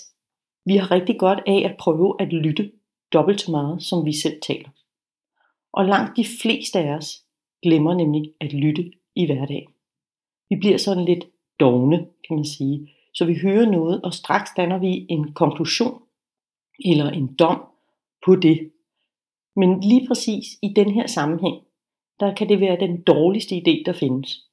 vi 0.66 0.76
har 0.76 0.90
rigtig 0.90 1.18
godt 1.18 1.40
af 1.46 1.62
at 1.70 1.76
prøve 1.78 2.14
at 2.18 2.32
lytte 2.32 2.72
dobbelt 3.12 3.40
så 3.40 3.50
meget, 3.50 3.82
som 3.82 4.04
vi 4.04 4.12
selv 4.12 4.40
taler. 4.46 4.68
Og 5.72 5.84
langt 5.84 6.16
de 6.16 6.24
fleste 6.42 6.78
af 6.78 6.96
os 6.96 7.24
glemmer 7.62 7.94
nemlig 7.94 8.32
at 8.40 8.52
lytte 8.52 8.92
i 9.14 9.26
hverdagen. 9.26 9.68
Vi 10.50 10.56
bliver 10.56 10.76
sådan 10.76 11.04
lidt 11.04 11.24
dogne, 11.60 11.98
kan 11.98 12.36
man 12.36 12.44
sige. 12.44 12.90
Så 13.14 13.24
vi 13.24 13.38
hører 13.42 13.70
noget, 13.70 14.02
og 14.02 14.14
straks 14.14 14.50
danner 14.56 14.78
vi 14.78 15.06
en 15.08 15.32
konklusion 15.32 16.02
eller 16.84 17.10
en 17.10 17.34
dom 17.34 17.62
på 18.26 18.36
det, 18.36 18.70
men 19.56 19.80
lige 19.80 20.06
præcis 20.08 20.44
i 20.62 20.68
den 20.76 20.90
her 20.90 21.06
sammenhæng, 21.06 21.56
der 22.20 22.34
kan 22.34 22.48
det 22.48 22.60
være 22.60 22.80
den 22.80 23.02
dårligste 23.02 23.54
idé, 23.54 23.82
der 23.86 23.92
findes. 23.92 24.46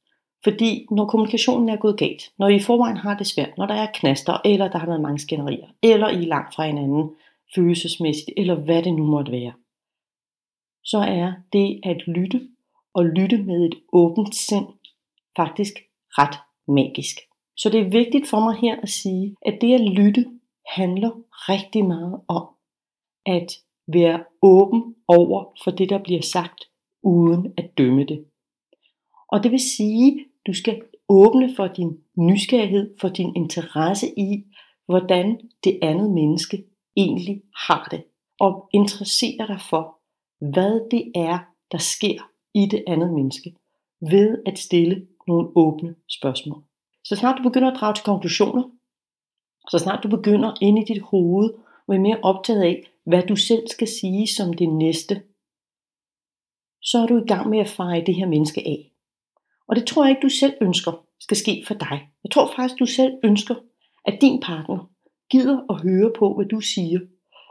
Fordi 0.44 0.88
når 0.92 1.06
kommunikationen 1.06 1.70
er 1.70 1.76
gået 1.76 1.98
galt, 1.98 2.24
når 2.40 2.48
I 2.48 2.56
i 2.56 2.60
forvejen 2.60 2.98
har 2.98 3.18
det 3.18 3.28
svært, 3.28 3.58
når 3.58 3.66
der 3.66 3.74
er 3.74 3.88
knaster, 3.94 4.38
eller 4.46 4.68
der 4.68 4.78
har 4.78 4.88
været 4.88 5.02
mange 5.02 5.20
skænderier, 5.20 5.68
eller 5.82 6.10
I 6.10 6.24
er 6.24 6.28
langt 6.28 6.56
fra 6.56 6.66
hinanden 6.66 7.16
følelsesmæssigt, 7.56 8.32
eller 8.38 8.56
hvad 8.56 8.84
det 8.84 8.94
nu 8.94 9.04
måtte 9.06 9.32
være, 9.32 9.54
så 10.84 10.98
er 10.98 11.34
det 11.54 11.80
at 11.84 12.08
lytte, 12.08 12.50
og 12.94 13.06
lytte 13.06 13.38
med 13.38 13.66
et 13.66 13.76
åbent 13.94 14.36
sind, 14.36 14.66
faktisk 15.36 15.74
ret 16.10 16.38
magisk. 16.68 17.18
Så 17.58 17.70
det 17.70 17.80
er 17.80 17.90
vigtigt 17.90 18.30
for 18.30 18.40
mig 18.40 18.56
her 18.56 18.82
at 18.82 18.90
sige, 18.90 19.36
at 19.42 19.58
det 19.62 19.74
at 19.74 19.82
lytte 19.82 20.26
handler 20.68 21.12
rigtig 21.50 21.86
meget 21.86 22.22
om 22.28 22.48
at 23.26 23.52
være 23.88 24.24
åben 24.42 24.96
over 25.08 25.46
for 25.64 25.72
det, 25.72 25.90
der 25.90 26.04
bliver 26.04 26.22
sagt, 26.22 26.64
uden 27.04 27.54
at 27.58 27.78
dømme 27.78 28.06
det. 28.06 28.26
Og 29.28 29.44
det 29.44 29.52
vil 29.52 29.60
sige, 29.60 30.26
du 30.48 30.54
skal 30.54 30.82
åbne 31.10 31.56
for 31.56 31.68
din 31.68 31.98
nysgerrighed, 32.18 32.96
for 33.02 33.08
din 33.08 33.36
interesse 33.36 34.08
i, 34.20 34.44
hvordan 34.86 35.40
det 35.64 35.80
andet 35.82 36.12
menneske 36.12 36.64
egentlig 36.98 37.42
har 37.68 37.88
det. 37.92 38.04
og 38.40 38.70
interessere 38.74 39.48
dig 39.48 39.60
for, 39.70 40.00
hvad 40.52 40.90
det 40.92 41.12
er, 41.16 41.40
der 41.72 41.78
sker 41.78 42.30
i 42.54 42.66
det 42.66 42.84
andet 42.88 43.14
menneske, 43.14 43.56
ved 44.02 44.38
at 44.46 44.60
stille 44.60 45.08
nogle 45.28 45.48
åbne 45.56 45.96
spørgsmål. 46.10 46.64
Så 47.04 47.16
snart 47.16 47.38
du 47.38 47.44
begynder 47.44 47.72
at 47.72 47.78
drage 47.80 47.96
til 47.96 48.04
konklusioner, 48.04 48.64
så 49.70 49.78
snart 49.80 50.04
du 50.04 50.10
begynder 50.10 50.54
ind 50.62 50.80
i 50.80 50.94
dit 50.94 51.02
hoved 51.02 51.54
og 51.88 51.96
er 51.96 52.00
mere 52.00 52.20
optaget 52.22 52.62
af, 52.62 52.90
hvad 53.06 53.24
du 53.24 53.36
selv 53.36 53.68
skal 53.68 53.88
sige 53.88 54.28
som 54.28 54.54
det 54.54 54.70
næste, 54.70 55.24
så 56.82 56.98
er 56.98 57.06
du 57.06 57.18
i 57.18 57.28
gang 57.28 57.50
med 57.50 57.60
at 57.60 57.68
feje 57.68 58.06
det 58.06 58.16
her 58.16 58.28
menneske 58.28 58.62
af. 58.68 58.93
Og 59.67 59.75
det 59.75 59.86
tror 59.86 60.03
jeg 60.03 60.10
ikke, 60.10 60.22
du 60.22 60.29
selv 60.29 60.53
ønsker 60.62 60.91
skal 61.20 61.38
ske 61.38 61.63
for 61.67 61.74
dig. 61.74 62.10
Jeg 62.24 62.32
tror 62.32 62.51
faktisk, 62.55 62.79
du 62.79 62.86
selv 62.86 63.13
ønsker, 63.24 63.55
at 64.05 64.17
din 64.22 64.39
partner 64.41 64.89
gider 65.29 65.60
at 65.70 65.82
høre 65.82 66.12
på, 66.20 66.34
hvad 66.36 66.46
du 66.46 66.60
siger, 66.60 67.00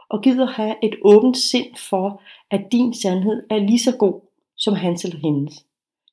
og 0.09 0.21
gider 0.21 0.45
have 0.45 0.75
et 0.83 0.95
åbent 1.01 1.37
sind 1.37 1.75
for, 1.75 2.21
at 2.51 2.61
din 2.71 2.93
sandhed 2.93 3.43
er 3.49 3.57
lige 3.57 3.79
så 3.79 3.97
god 3.97 4.21
som 4.57 4.73
hans 4.73 5.05
eller 5.05 5.17
hendes. 5.17 5.65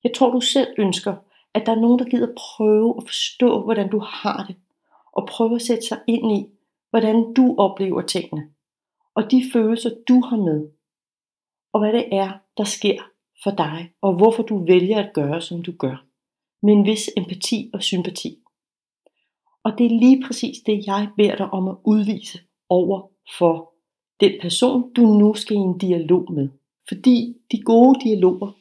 Jeg 0.04 0.12
tror, 0.14 0.30
du 0.30 0.40
selv 0.40 0.68
ønsker, 0.78 1.14
at 1.54 1.66
der 1.66 1.72
er 1.72 1.80
nogen, 1.80 1.98
der 1.98 2.04
gider 2.04 2.34
prøve 2.36 2.94
at 2.96 3.02
forstå, 3.06 3.62
hvordan 3.64 3.90
du 3.90 3.98
har 3.98 4.44
det, 4.48 4.56
og 5.12 5.28
prøve 5.28 5.54
at 5.54 5.62
sætte 5.62 5.86
sig 5.86 5.98
ind 6.06 6.32
i, 6.32 6.46
hvordan 6.90 7.34
du 7.34 7.54
oplever 7.58 8.02
tingene, 8.02 8.50
og 9.14 9.30
de 9.30 9.42
følelser, 9.52 9.90
du 10.08 10.20
har 10.20 10.36
med, 10.36 10.68
og 11.72 11.80
hvad 11.80 11.92
det 11.92 12.08
er, 12.12 12.32
der 12.56 12.64
sker 12.64 13.09
for 13.44 13.50
dig, 13.50 13.90
og 14.02 14.16
hvorfor 14.16 14.42
du 14.42 14.64
vælger 14.64 14.98
at 14.98 15.12
gøre, 15.14 15.40
som 15.40 15.62
du 15.62 15.72
gør, 15.72 16.04
med 16.62 16.72
en 16.72 16.86
vis 16.86 17.10
empati 17.16 17.70
og 17.74 17.82
sympati. 17.82 18.38
Og 19.64 19.72
det 19.78 19.86
er 19.86 20.00
lige 20.00 20.22
præcis 20.26 20.58
det, 20.66 20.86
jeg 20.86 21.08
beder 21.16 21.36
dig 21.36 21.50
om 21.50 21.68
at 21.68 21.76
udvise 21.84 22.38
over 22.68 23.08
for 23.38 23.72
den 24.20 24.32
person, 24.40 24.92
du 24.92 25.02
nu 25.02 25.34
skal 25.34 25.56
i 25.56 25.60
en 25.60 25.78
dialog 25.78 26.32
med. 26.32 26.48
Fordi 26.88 27.36
de 27.52 27.62
gode 27.62 28.00
dialoger, 28.04 28.52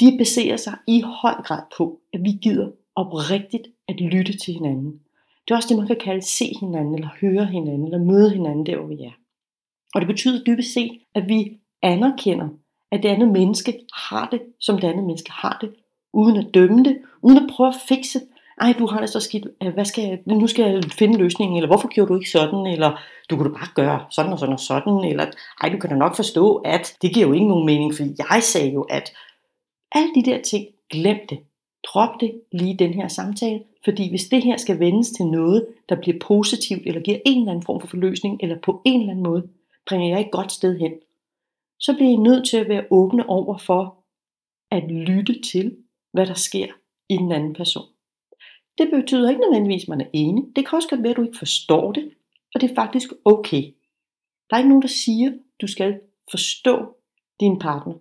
de 0.00 0.18
baserer 0.18 0.56
sig 0.56 0.76
i 0.86 1.00
høj 1.00 1.34
grad 1.34 1.62
på, 1.76 2.00
at 2.12 2.20
vi 2.24 2.32
gider 2.42 2.70
oprigtigt 2.94 3.68
at 3.88 4.00
lytte 4.00 4.38
til 4.38 4.54
hinanden. 4.54 5.00
Det 5.44 5.50
er 5.50 5.56
også 5.56 5.68
det, 5.68 5.78
man 5.78 5.86
kan 5.86 6.00
kalde 6.00 6.22
se 6.22 6.44
hinanden, 6.60 6.94
eller 6.94 7.08
høre 7.20 7.46
hinanden, 7.46 7.84
eller 7.84 7.98
møde 7.98 8.30
hinanden 8.30 8.66
der, 8.66 8.76
hvor 8.76 8.86
vi 8.86 8.94
er. 8.94 9.12
Og 9.94 10.00
det 10.00 10.08
betyder 10.08 10.44
dybest 10.44 10.72
set, 10.72 11.00
at 11.14 11.28
vi 11.28 11.58
anerkender, 11.82 12.48
at 12.94 13.02
det 13.02 13.08
andet 13.08 13.28
menneske 13.28 13.80
har 13.94 14.28
det, 14.32 14.40
som 14.60 14.78
det 14.78 14.88
andet 14.88 15.04
menneske 15.04 15.32
har 15.32 15.58
det, 15.60 15.70
uden 16.12 16.36
at 16.36 16.46
dømme 16.54 16.84
det, 16.84 16.98
uden 17.22 17.38
at 17.38 17.50
prøve 17.56 17.68
at 17.68 17.80
fikse 17.88 18.20
ej, 18.60 18.74
du 18.78 18.86
har 18.86 19.00
det 19.00 19.10
så 19.10 19.20
skidt, 19.20 19.46
øh, 19.62 19.74
hvad 19.74 19.84
skal 19.84 20.04
jeg, 20.04 20.18
nu 20.26 20.46
skal 20.46 20.72
jeg 20.72 20.82
finde 20.92 21.18
løsningen, 21.18 21.56
eller 21.56 21.66
hvorfor 21.66 21.88
gjorde 21.88 22.08
du 22.08 22.14
ikke 22.14 22.30
sådan, 22.30 22.66
eller 22.66 23.00
du 23.30 23.36
kunne 23.36 23.50
bare 23.50 23.68
gøre 23.74 24.04
sådan 24.10 24.32
og 24.32 24.38
sådan 24.38 24.52
og 24.52 24.60
sådan, 24.60 25.04
eller 25.04 25.26
ej, 25.62 25.68
du 25.68 25.78
kan 25.78 25.90
da 25.90 25.96
nok 25.96 26.16
forstå, 26.16 26.54
at 26.54 26.96
det 27.02 27.14
giver 27.14 27.26
jo 27.26 27.32
ikke 27.32 27.48
nogen 27.48 27.66
mening, 27.66 27.94
fordi 27.94 28.10
jeg 28.18 28.42
sagde 28.42 28.72
jo, 28.72 28.82
at 28.82 29.12
alle 29.92 30.14
de 30.14 30.22
der 30.22 30.42
ting, 30.42 30.66
glem 30.90 31.18
det. 31.28 31.38
Drop 31.86 32.20
det 32.20 32.40
lige 32.52 32.76
den 32.78 32.94
her 32.94 33.08
samtale, 33.08 33.60
fordi 33.84 34.10
hvis 34.10 34.24
det 34.24 34.42
her 34.42 34.56
skal 34.56 34.80
vendes 34.80 35.10
til 35.10 35.26
noget, 35.26 35.66
der 35.88 35.96
bliver 35.96 36.18
positivt, 36.20 36.82
eller 36.86 37.00
giver 37.00 37.18
en 37.26 37.38
eller 37.38 37.52
anden 37.52 37.64
form 37.64 37.80
for 37.80 37.86
forløsning, 37.86 38.38
eller 38.42 38.56
på 38.62 38.82
en 38.84 39.00
eller 39.00 39.10
anden 39.10 39.24
måde, 39.24 39.42
bringer 39.86 40.08
jeg 40.08 40.20
et 40.20 40.30
godt 40.30 40.52
sted 40.52 40.78
hen, 40.78 40.92
så 41.80 41.94
bliver 41.96 42.10
I 42.10 42.16
nødt 42.16 42.48
til 42.48 42.56
at 42.56 42.68
være 42.68 42.86
åbne 42.90 43.28
over 43.28 43.58
for 43.58 44.04
at 44.70 44.90
lytte 44.90 45.40
til, 45.40 45.76
hvad 46.12 46.26
der 46.26 46.34
sker 46.34 46.66
i 47.08 47.16
den 47.16 47.32
anden 47.32 47.54
person. 47.54 47.88
Det 48.78 48.90
betyder 48.90 49.30
ikke 49.30 49.40
nødvendigvis, 49.40 49.82
at 49.84 49.88
man 49.88 50.00
er 50.00 50.10
enig. 50.12 50.44
Det 50.56 50.66
kan 50.66 50.76
også 50.76 50.88
godt 50.88 51.02
være, 51.02 51.10
at 51.10 51.16
du 51.16 51.22
ikke 51.22 51.38
forstår 51.38 51.92
det, 51.92 52.14
og 52.54 52.60
det 52.60 52.70
er 52.70 52.74
faktisk 52.74 53.12
okay. 53.24 53.62
Der 54.50 54.56
er 54.56 54.58
ikke 54.58 54.68
nogen, 54.68 54.82
der 54.82 54.88
siger, 54.88 55.30
at 55.30 55.38
du 55.60 55.66
skal 55.66 56.00
forstå 56.30 56.96
din 57.40 57.58
partner. 57.58 57.94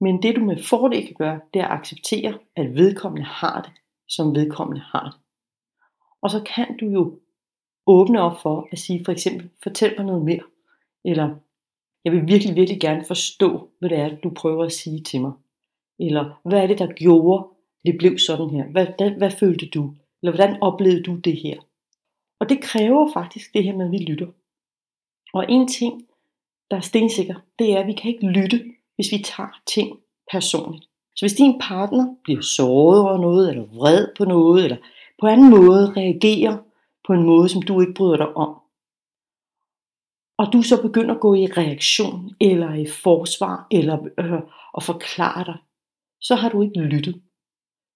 Men 0.00 0.22
det 0.22 0.36
du 0.36 0.40
med 0.40 0.62
fordel 0.62 1.06
kan 1.06 1.14
gøre, 1.14 1.40
det 1.54 1.60
er 1.60 1.66
at 1.66 1.78
acceptere, 1.78 2.38
at 2.56 2.74
vedkommende 2.74 3.26
har 3.26 3.62
det, 3.62 3.72
som 4.08 4.34
vedkommende 4.34 4.80
har 4.80 5.04
det. 5.04 5.20
Og 6.22 6.30
så 6.30 6.42
kan 6.54 6.76
du 6.80 6.86
jo 6.86 7.20
åbne 7.86 8.20
op 8.20 8.40
for 8.42 8.68
at 8.72 8.78
sige 8.78 9.04
for 9.04 9.12
eksempel, 9.12 9.50
fortæl 9.62 9.94
mig 9.96 10.06
noget 10.06 10.24
mere. 10.24 10.42
Eller, 11.04 11.36
jeg 12.08 12.16
vil 12.16 12.28
virkelig, 12.28 12.56
virkelig 12.56 12.80
gerne 12.80 13.04
forstå, 13.04 13.68
hvad 13.78 13.90
det 13.90 13.98
er, 13.98 14.16
du 14.16 14.30
prøver 14.30 14.64
at 14.64 14.72
sige 14.72 15.02
til 15.02 15.20
mig. 15.20 15.32
Eller, 16.00 16.40
hvad 16.44 16.62
er 16.62 16.66
det, 16.66 16.78
der 16.78 16.86
gjorde, 16.86 17.46
det 17.86 17.98
blev 17.98 18.18
sådan 18.18 18.50
her? 18.50 18.64
Hvad, 18.64 18.86
hvad, 18.98 19.10
hvad 19.10 19.30
følte 19.30 19.66
du? 19.66 19.94
Eller 20.22 20.32
hvordan 20.32 20.62
oplevede 20.62 21.02
du 21.02 21.16
det 21.16 21.36
her? 21.36 21.56
Og 22.40 22.48
det 22.48 22.60
kræver 22.60 23.12
faktisk 23.12 23.54
det 23.54 23.64
her 23.64 23.76
med, 23.76 23.84
at 23.86 23.92
vi 23.92 23.96
lytter. 23.98 24.26
Og 25.34 25.44
en 25.48 25.68
ting, 25.68 26.02
der 26.70 26.76
er 26.76 26.80
stensikker, 26.80 27.34
det 27.58 27.72
er, 27.72 27.80
at 27.80 27.86
vi 27.86 27.92
kan 27.92 28.10
ikke 28.10 28.26
lytte, 28.26 28.64
hvis 28.94 29.12
vi 29.12 29.18
tager 29.18 29.60
ting 29.66 29.98
personligt. 30.32 30.84
Så 31.16 31.24
hvis 31.24 31.38
din 31.38 31.60
partner 31.60 32.14
bliver 32.24 32.42
såret 32.42 33.00
over 33.00 33.18
noget, 33.18 33.50
eller 33.50 33.64
vred 33.64 34.06
på 34.16 34.24
noget, 34.24 34.64
eller 34.64 34.76
på 35.20 35.26
anden 35.26 35.50
måde 35.50 35.92
reagerer 35.96 36.56
på 37.06 37.12
en 37.12 37.22
måde, 37.22 37.48
som 37.48 37.62
du 37.62 37.80
ikke 37.80 37.94
bryder 37.94 38.16
dig 38.16 38.36
om, 38.36 38.57
og 40.38 40.52
du 40.52 40.62
så 40.62 40.82
begynder 40.82 41.14
at 41.14 41.20
gå 41.20 41.34
i 41.34 41.46
reaktion, 41.46 42.30
eller 42.40 42.74
i 42.74 42.86
forsvar, 42.86 43.66
eller 43.70 43.98
øh, 44.18 44.42
at 44.76 44.82
forklare 44.82 45.44
dig, 45.44 45.56
så 46.20 46.34
har 46.34 46.48
du 46.48 46.62
ikke 46.62 46.80
lyttet 46.80 47.22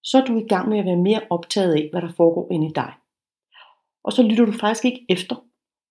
så 0.03 0.19
er 0.19 0.25
du 0.25 0.39
i 0.39 0.49
gang 0.49 0.69
med 0.69 0.79
at 0.79 0.85
være 0.85 0.97
mere 0.97 1.21
optaget 1.31 1.75
af, 1.75 1.89
hvad 1.91 2.03
der 2.03 2.13
foregår 2.17 2.53
inde 2.53 2.67
i 2.67 2.73
dig. 2.75 2.93
Og 4.05 4.13
så 4.13 4.23
lytter 4.23 4.45
du 4.45 4.53
faktisk 4.53 4.85
ikke 4.85 5.07
efter 5.09 5.37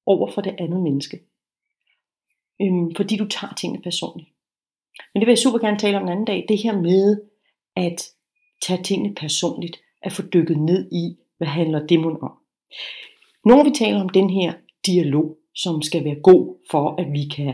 over 0.05 0.31
for 0.31 0.41
det 0.41 0.55
andet 0.60 0.81
menneske. 0.81 1.20
Øhm, 2.62 2.96
fordi 2.96 3.17
du 3.17 3.27
tager 3.27 3.53
tingene 3.53 3.84
personligt. 3.84 4.29
Men 5.13 5.22
det 5.22 5.27
vil 5.27 5.31
jeg 5.31 5.39
super 5.39 5.60
gerne 5.60 5.79
tale 5.79 5.98
om 5.98 6.03
en 6.03 6.10
anden 6.10 6.25
dag. 6.25 6.46
Det 6.50 6.58
her 6.58 6.81
med 6.81 7.22
at 7.75 8.01
tage 8.67 8.84
tingene 8.84 9.15
personligt. 9.15 9.77
At 10.03 10.12
få 10.12 10.22
dykket 10.22 10.58
ned 10.58 10.91
i, 10.91 11.17
hvad 11.38 11.48
handler 11.48 11.88
det 11.88 12.05
om. 12.05 12.34
Når 13.46 13.63
vi 13.63 13.70
taler 13.70 14.01
om 14.01 14.10
den 14.10 14.29
her 14.29 14.53
dialog, 14.86 15.38
som 15.55 15.81
skal 15.81 16.05
være 16.05 16.22
god 16.24 16.55
for, 16.72 16.96
at 17.01 17.13
vi 17.13 17.24
kan 17.36 17.53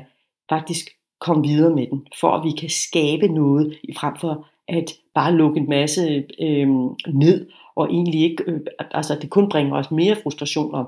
faktisk 0.49 0.89
komme 1.19 1.47
videre 1.47 1.75
med 1.75 1.87
den. 1.87 2.07
For 2.19 2.31
at 2.31 2.43
vi 2.43 2.51
kan 2.51 2.69
skabe 2.69 3.27
noget, 3.27 3.77
frem 3.97 4.13
for 4.19 4.47
at 4.67 4.93
bare 5.13 5.33
lukke 5.33 5.59
en 5.59 5.69
masse 5.69 6.25
øh, 6.39 6.67
ned, 7.13 7.49
og 7.75 7.93
egentlig 7.93 8.21
ikke, 8.21 8.43
øh, 8.47 8.59
altså 8.91 9.17
det 9.21 9.29
kun 9.29 9.49
bringer 9.49 9.77
os 9.77 9.91
mere 9.91 10.15
frustration 10.23 10.75
og 10.75 10.85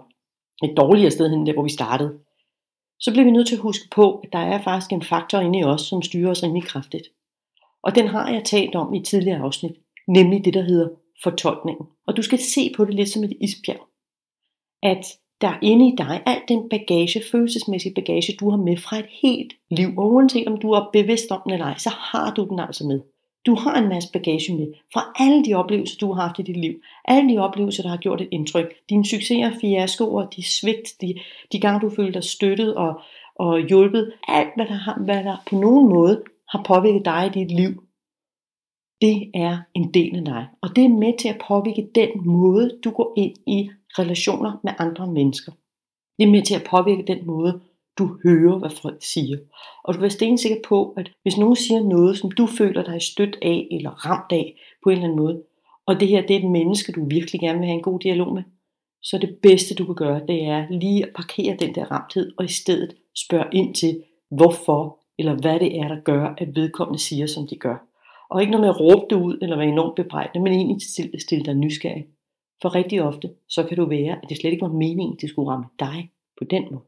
et 0.64 0.78
dårligere 0.78 1.12
sted 1.12 1.30
hen, 1.30 1.48
der 1.48 1.54
hvor 1.54 1.64
vi 1.64 1.70
startede. 1.70 2.20
Så 3.00 3.12
bliver 3.12 3.26
vi 3.26 3.32
nødt 3.32 3.48
til 3.48 3.56
at 3.56 3.62
huske 3.62 3.88
på, 3.92 4.20
at 4.20 4.30
der 4.34 4.40
er 4.40 4.62
faktisk 4.62 4.92
en 4.92 5.02
faktor 5.02 5.40
inde 5.40 5.60
i 5.60 5.64
os, 5.64 5.82
som 5.82 6.02
styrer 6.02 6.32
os 6.32 6.44
rimelig 6.44 6.64
kraftigt. 6.64 7.08
Og 7.84 7.96
den 7.96 8.08
har 8.08 8.30
jeg 8.32 8.44
talt 8.46 8.76
om 8.76 8.94
i 8.94 8.98
et 8.98 9.06
tidligere 9.06 9.40
afsnit, 9.40 9.72
nemlig 10.08 10.46
det, 10.46 10.54
der 10.54 10.62
hedder 10.62 10.90
fortolkningen. 11.24 11.86
Og 12.08 12.18
du 12.18 12.22
skal 12.22 12.40
se 12.40 12.74
på 12.78 12.86
det 12.86 12.96
lidt 12.96 13.10
som 13.10 13.24
et 13.24 13.34
isbjerg. 13.42 13.88
At 14.84 15.06
der 15.42 15.54
inde 15.62 15.88
i 15.88 15.96
dig, 15.98 16.24
al 16.26 16.42
den 16.48 16.70
bagage, 16.70 17.24
følelsesmæssige 17.32 17.94
bagage, 17.94 18.38
du 18.40 18.50
har 18.50 18.58
med 18.58 18.78
fra 18.78 19.00
et 19.00 19.10
helt 19.22 19.54
liv, 19.70 19.90
og 19.98 20.12
uanset 20.12 20.48
om 20.48 20.58
du 20.58 20.72
er 20.72 20.90
bevidst 20.94 21.32
om 21.32 21.42
den 21.44 21.54
eller 21.54 21.66
ej, 21.66 21.78
så 21.78 21.90
har 21.90 22.34
du 22.34 22.48
den 22.50 22.60
altså 22.60 22.88
med. 22.88 23.02
Du 23.46 23.56
har 23.56 23.76
en 23.82 23.90
masse 23.90 24.12
bagage 24.12 24.56
med 24.58 24.68
fra 24.94 25.14
alle 25.20 25.46
de 25.46 25.54
oplevelser, 25.54 25.98
du 25.98 26.14
har 26.14 26.22
haft 26.22 26.40
i 26.40 26.42
dit 26.42 26.58
liv. 26.58 26.74
Alle 27.06 27.34
de 27.34 27.38
oplevelser, 27.38 27.84
der 27.84 27.90
har 27.90 27.98
gjort 27.98 28.22
et 28.22 28.28
indtryk. 28.32 28.74
Dine 28.90 29.06
succeser, 29.06 29.52
fiaskoer, 29.62 30.26
de 30.26 30.44
svigt, 30.44 31.02
de, 31.02 31.16
de 31.52 31.60
gange 31.60 31.80
du 31.80 31.96
følte 31.96 32.14
dig 32.14 32.24
støttet 32.24 32.76
og, 32.76 33.02
og 33.36 33.68
hjulpet. 33.68 34.14
Alt, 34.28 34.50
hvad 34.56 34.66
der, 34.66 34.74
har, 34.74 35.02
hvad 35.06 35.24
der 35.24 35.38
på 35.50 35.56
nogen 35.56 35.90
måde 35.90 36.24
har 36.50 36.64
påvirket 36.64 37.06
dig 37.06 37.26
i 37.26 37.40
dit 37.40 37.52
liv, 37.52 37.84
det 39.02 39.32
er 39.34 39.58
en 39.74 39.94
del 39.94 40.18
af 40.18 40.26
dig. 40.26 40.48
Og 40.62 40.76
det 40.76 40.86
er 40.86 40.90
med 40.90 41.18
til 41.20 41.30
at 41.30 41.42
påvirke 41.48 41.90
den 41.96 42.10
måde, 42.26 42.80
du 42.84 42.92
går 42.92 43.14
ind 43.18 43.36
i 43.48 43.70
relationer 44.00 44.60
med 44.64 44.74
andre 44.78 45.08
mennesker. 45.08 45.52
Det 46.18 46.28
er 46.28 46.32
med 46.32 46.42
til 46.42 46.56
at 46.56 46.68
påvirke 46.70 47.04
den 47.08 47.26
måde, 47.26 47.62
du 47.98 48.18
hører, 48.24 48.60
hvad 48.60 48.70
folk 48.70 49.04
siger. 49.04 49.38
Og 49.84 49.94
du 49.94 49.98
kan 49.98 50.02
være 50.02 50.10
stensikker 50.10 50.58
på, 50.68 50.94
at 50.98 51.12
hvis 51.22 51.38
nogen 51.38 51.56
siger 51.56 51.84
noget, 51.84 52.18
som 52.18 52.32
du 52.32 52.46
føler 52.46 52.84
dig 52.84 53.02
stødt 53.02 53.38
af, 53.42 53.68
eller 53.72 53.90
ramt 53.90 54.32
af 54.32 54.56
på 54.84 54.90
en 54.90 54.96
eller 54.96 55.04
anden 55.04 55.20
måde, 55.20 55.44
og 55.88 56.00
det 56.00 56.08
her 56.08 56.22
det 56.22 56.36
er 56.36 56.40
et 56.40 56.52
menneske, 56.52 56.92
du 56.92 57.08
virkelig 57.10 57.42
gerne 57.42 57.60
vil 57.60 57.68
have 57.68 57.78
en 57.78 57.84
god 57.84 58.00
dialog 58.00 58.34
med, 58.34 58.44
så 59.02 59.18
det 59.18 59.38
bedste 59.44 59.76
du 59.76 59.86
kan 59.86 59.96
gøre, 59.96 60.22
det 60.28 60.44
er 60.44 60.66
lige 60.70 61.06
at 61.06 61.14
parkere 61.16 61.58
den 61.60 61.76
der 61.76 61.92
ramthed, 61.92 62.32
og 62.38 62.46
i 62.46 62.48
stedet 62.62 62.96
spørge 63.26 63.50
ind 63.54 63.76
til, 63.76 64.04
hvorfor, 64.32 65.00
eller 65.20 65.36
hvad 65.42 65.60
det 65.60 65.80
er, 65.80 65.88
der 65.88 66.02
gør, 66.02 66.34
at 66.38 66.56
vedkommende 66.56 67.00
siger, 67.00 67.28
som 67.28 67.48
de 67.48 67.56
gør. 67.56 67.78
Og 68.30 68.42
ikke 68.42 68.52
noget 68.52 68.62
med 68.62 68.70
at 68.70 68.80
råbe 68.80 69.06
det 69.10 69.16
ud, 69.16 69.38
eller 69.42 69.58
være 69.58 69.68
enormt 69.68 69.96
bebrejdende, 69.96 70.44
men 70.44 70.54
egentlig 70.54 70.82
stille, 70.82 71.20
stille 71.20 71.46
dig 71.46 71.54
nysgerrig. 71.54 72.06
For 72.62 72.76
rigtig 72.76 73.02
ofte, 73.02 73.30
så 73.48 73.64
kan 73.64 73.78
du 73.78 73.86
være, 73.86 74.20
at 74.24 74.30
det 74.30 74.38
slet 74.38 74.52
ikke 74.52 74.62
var 74.62 74.74
meningen, 74.74 75.14
at 75.14 75.22
det 75.22 75.30
skulle 75.30 75.52
ramme 75.52 75.66
dig 75.80 76.10
på 76.38 76.44
den 76.44 76.66
måde. 76.72 76.84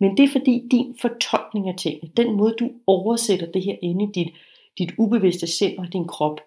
Men 0.00 0.16
det 0.16 0.24
er 0.24 0.32
fordi 0.32 0.68
din 0.70 0.96
fortolkning 1.00 1.68
af 1.68 1.74
tingene, 1.78 2.12
den 2.16 2.36
måde 2.36 2.54
du 2.60 2.70
oversætter 2.86 3.52
det 3.52 3.64
her 3.64 3.76
inde 3.82 4.04
i 4.04 4.12
dit, 4.14 4.34
dit 4.78 4.90
ubevidste 4.98 5.46
sind 5.46 5.78
og 5.78 5.92
din 5.92 6.06
krop, 6.06 6.40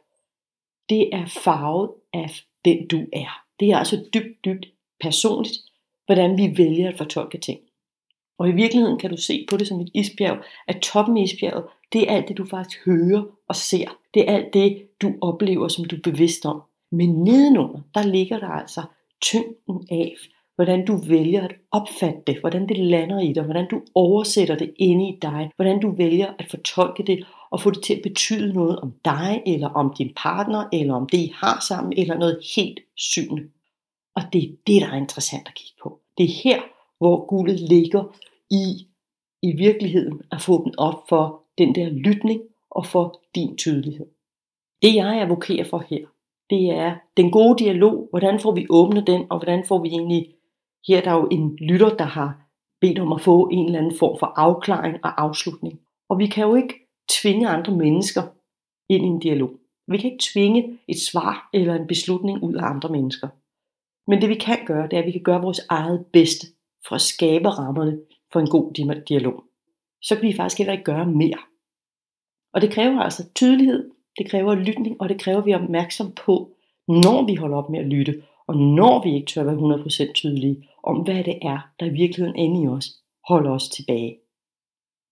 det 0.89 1.09
er 1.15 1.25
farvet 1.25 1.89
af 2.13 2.29
den 2.65 2.87
du 2.87 3.05
er. 3.13 3.43
Det 3.59 3.71
er 3.71 3.77
altså 3.77 4.05
dybt, 4.13 4.45
dybt 4.45 4.65
personligt, 5.01 5.57
hvordan 6.05 6.37
vi 6.37 6.57
vælger 6.57 6.89
at 6.89 6.97
fortolke 6.97 7.37
ting. 7.37 7.59
Og 8.37 8.49
i 8.49 8.51
virkeligheden 8.51 8.99
kan 8.99 9.09
du 9.09 9.17
se 9.17 9.45
på 9.49 9.57
det 9.57 9.67
som 9.67 9.79
et 9.79 9.89
isbjerg, 9.93 10.43
at 10.67 10.81
toppen 10.81 11.17
af 11.17 11.21
isbjerget, 11.21 11.65
det 11.93 12.01
er 12.01 12.15
alt 12.15 12.27
det, 12.27 12.37
du 12.37 12.45
faktisk 12.45 12.85
hører 12.85 13.23
og 13.47 13.55
ser. 13.55 13.97
Det 14.13 14.29
er 14.29 14.35
alt 14.35 14.53
det, 14.53 14.87
du 15.01 15.13
oplever, 15.21 15.67
som 15.67 15.85
du 15.85 15.95
er 15.95 16.01
bevidst 16.01 16.45
om. 16.45 16.61
Men 16.95 17.23
nedenunder, 17.23 17.81
der 17.93 18.03
ligger 18.03 18.39
der 18.39 18.47
altså 18.47 18.81
tyngden 19.21 19.87
af, 19.91 20.15
hvordan 20.55 20.85
du 20.85 20.97
vælger 20.97 21.43
at 21.43 21.55
opfatte 21.71 22.21
det, 22.27 22.39
hvordan 22.39 22.69
det 22.69 22.77
lander 22.77 23.19
i 23.19 23.33
dig, 23.33 23.43
hvordan 23.43 23.67
du 23.71 23.81
oversætter 23.95 24.55
det 24.55 24.73
inde 24.77 25.09
i 25.09 25.19
dig, 25.21 25.51
hvordan 25.55 25.79
du 25.79 25.95
vælger 25.95 26.33
at 26.39 26.47
fortolke 26.49 27.03
det 27.03 27.27
og 27.51 27.61
få 27.61 27.71
det 27.71 27.83
til 27.83 27.93
at 27.93 28.01
betyde 28.03 28.53
noget 28.53 28.79
om 28.79 28.93
dig, 29.05 29.43
eller 29.45 29.69
om 29.69 29.93
din 29.97 30.11
partner, 30.15 30.69
eller 30.73 30.93
om 30.93 31.09
det 31.09 31.17
I 31.17 31.33
har 31.35 31.65
sammen, 31.67 31.93
eller 31.97 32.17
noget 32.17 32.39
helt 32.55 32.79
syvende. 32.95 33.43
Og 34.15 34.21
det 34.33 34.43
er 34.43 34.55
det, 34.67 34.81
der 34.81 34.87
er 34.87 34.97
interessant 34.97 35.47
at 35.47 35.55
kigge 35.55 35.75
på. 35.83 35.99
Det 36.17 36.23
er 36.23 36.41
her, 36.43 36.61
hvor 36.97 37.25
guldet 37.27 37.59
ligger 37.59 38.03
i, 38.51 38.87
i 39.41 39.51
virkeligheden 39.57 40.21
at 40.31 40.41
få 40.41 40.63
den 40.63 40.73
op 40.77 41.09
for 41.09 41.43
den 41.57 41.75
der 41.75 41.89
lytning 41.89 42.41
og 42.71 42.85
for 42.85 43.21
din 43.35 43.57
tydelighed. 43.57 44.05
Det 44.81 44.95
jeg 44.95 45.21
advokerer 45.21 45.63
for 45.63 45.83
her, 45.89 46.05
det 46.49 46.71
er 46.71 46.95
den 47.17 47.31
gode 47.31 47.63
dialog. 47.63 48.07
Hvordan 48.09 48.39
får 48.39 48.51
vi 48.51 48.65
åbnet 48.69 49.07
den, 49.07 49.25
og 49.29 49.37
hvordan 49.39 49.63
får 49.67 49.81
vi 49.81 49.87
egentlig... 49.87 50.31
Her 50.87 50.97
er 50.97 51.01
der 51.01 51.11
jo 51.11 51.27
en 51.31 51.55
lytter, 51.55 51.89
der 51.89 52.05
har 52.05 52.45
bedt 52.81 52.99
om 52.99 53.13
at 53.13 53.21
få 53.21 53.49
en 53.51 53.65
eller 53.65 53.79
anden 53.79 53.97
form 53.99 54.19
for 54.19 54.33
afklaring 54.35 54.95
og 55.03 55.21
afslutning. 55.21 55.79
Og 56.09 56.19
vi 56.19 56.27
kan 56.27 56.47
jo 56.47 56.55
ikke 56.55 56.73
tvinge 57.09 57.47
andre 57.47 57.75
mennesker 57.75 58.21
ind 58.89 59.03
i 59.03 59.07
en 59.07 59.19
dialog. 59.19 59.51
Vi 59.87 59.97
kan 59.97 60.11
ikke 60.11 60.25
tvinge 60.33 60.79
et 60.87 60.99
svar 61.11 61.49
eller 61.53 61.75
en 61.75 61.87
beslutning 61.87 62.43
ud 62.43 62.53
af 62.53 62.63
andre 62.63 62.89
mennesker. 62.89 63.27
Men 64.07 64.21
det 64.21 64.29
vi 64.29 64.35
kan 64.35 64.57
gøre, 64.65 64.87
det 64.87 64.93
er, 64.93 64.99
at 64.99 65.05
vi 65.05 65.11
kan 65.11 65.23
gøre 65.23 65.41
vores 65.41 65.61
eget 65.69 66.05
bedste 66.13 66.47
for 66.87 66.95
at 66.95 67.01
skabe 67.01 67.49
rammerne 67.49 67.99
for 68.33 68.39
en 68.39 68.49
god 68.49 69.03
dialog. 69.09 69.43
Så 70.01 70.15
kan 70.15 70.23
vi 70.27 70.35
faktisk 70.35 70.57
heller 70.57 70.73
ikke 70.73 70.83
gøre 70.83 71.05
mere. 71.05 71.39
Og 72.53 72.61
det 72.61 72.71
kræver 72.71 72.99
altså 72.99 73.33
tydelighed, 73.35 73.91
det 74.17 74.29
kræver 74.29 74.55
lytning, 74.55 75.01
og 75.01 75.09
det 75.09 75.21
kræver, 75.21 75.39
at 75.39 75.45
vi 75.45 75.51
er 75.51 75.63
opmærksom 75.63 76.11
på, 76.25 76.49
når 76.87 77.25
vi 77.25 77.35
holder 77.35 77.57
op 77.57 77.69
med 77.69 77.79
at 77.79 77.85
lytte, 77.85 78.21
og 78.47 78.57
når 78.57 79.03
vi 79.03 79.15
ikke 79.15 79.25
tør 79.25 79.43
være 79.43 80.07
100% 80.07 80.13
tydelige 80.13 80.69
om, 80.83 80.97
hvad 80.97 81.23
det 81.23 81.37
er, 81.41 81.59
der 81.79 81.85
i 81.85 81.89
virkeligheden 81.89 82.35
inde 82.35 82.63
i 82.63 82.67
os 82.67 82.85
holder 83.27 83.51
os 83.51 83.69
tilbage. 83.69 84.17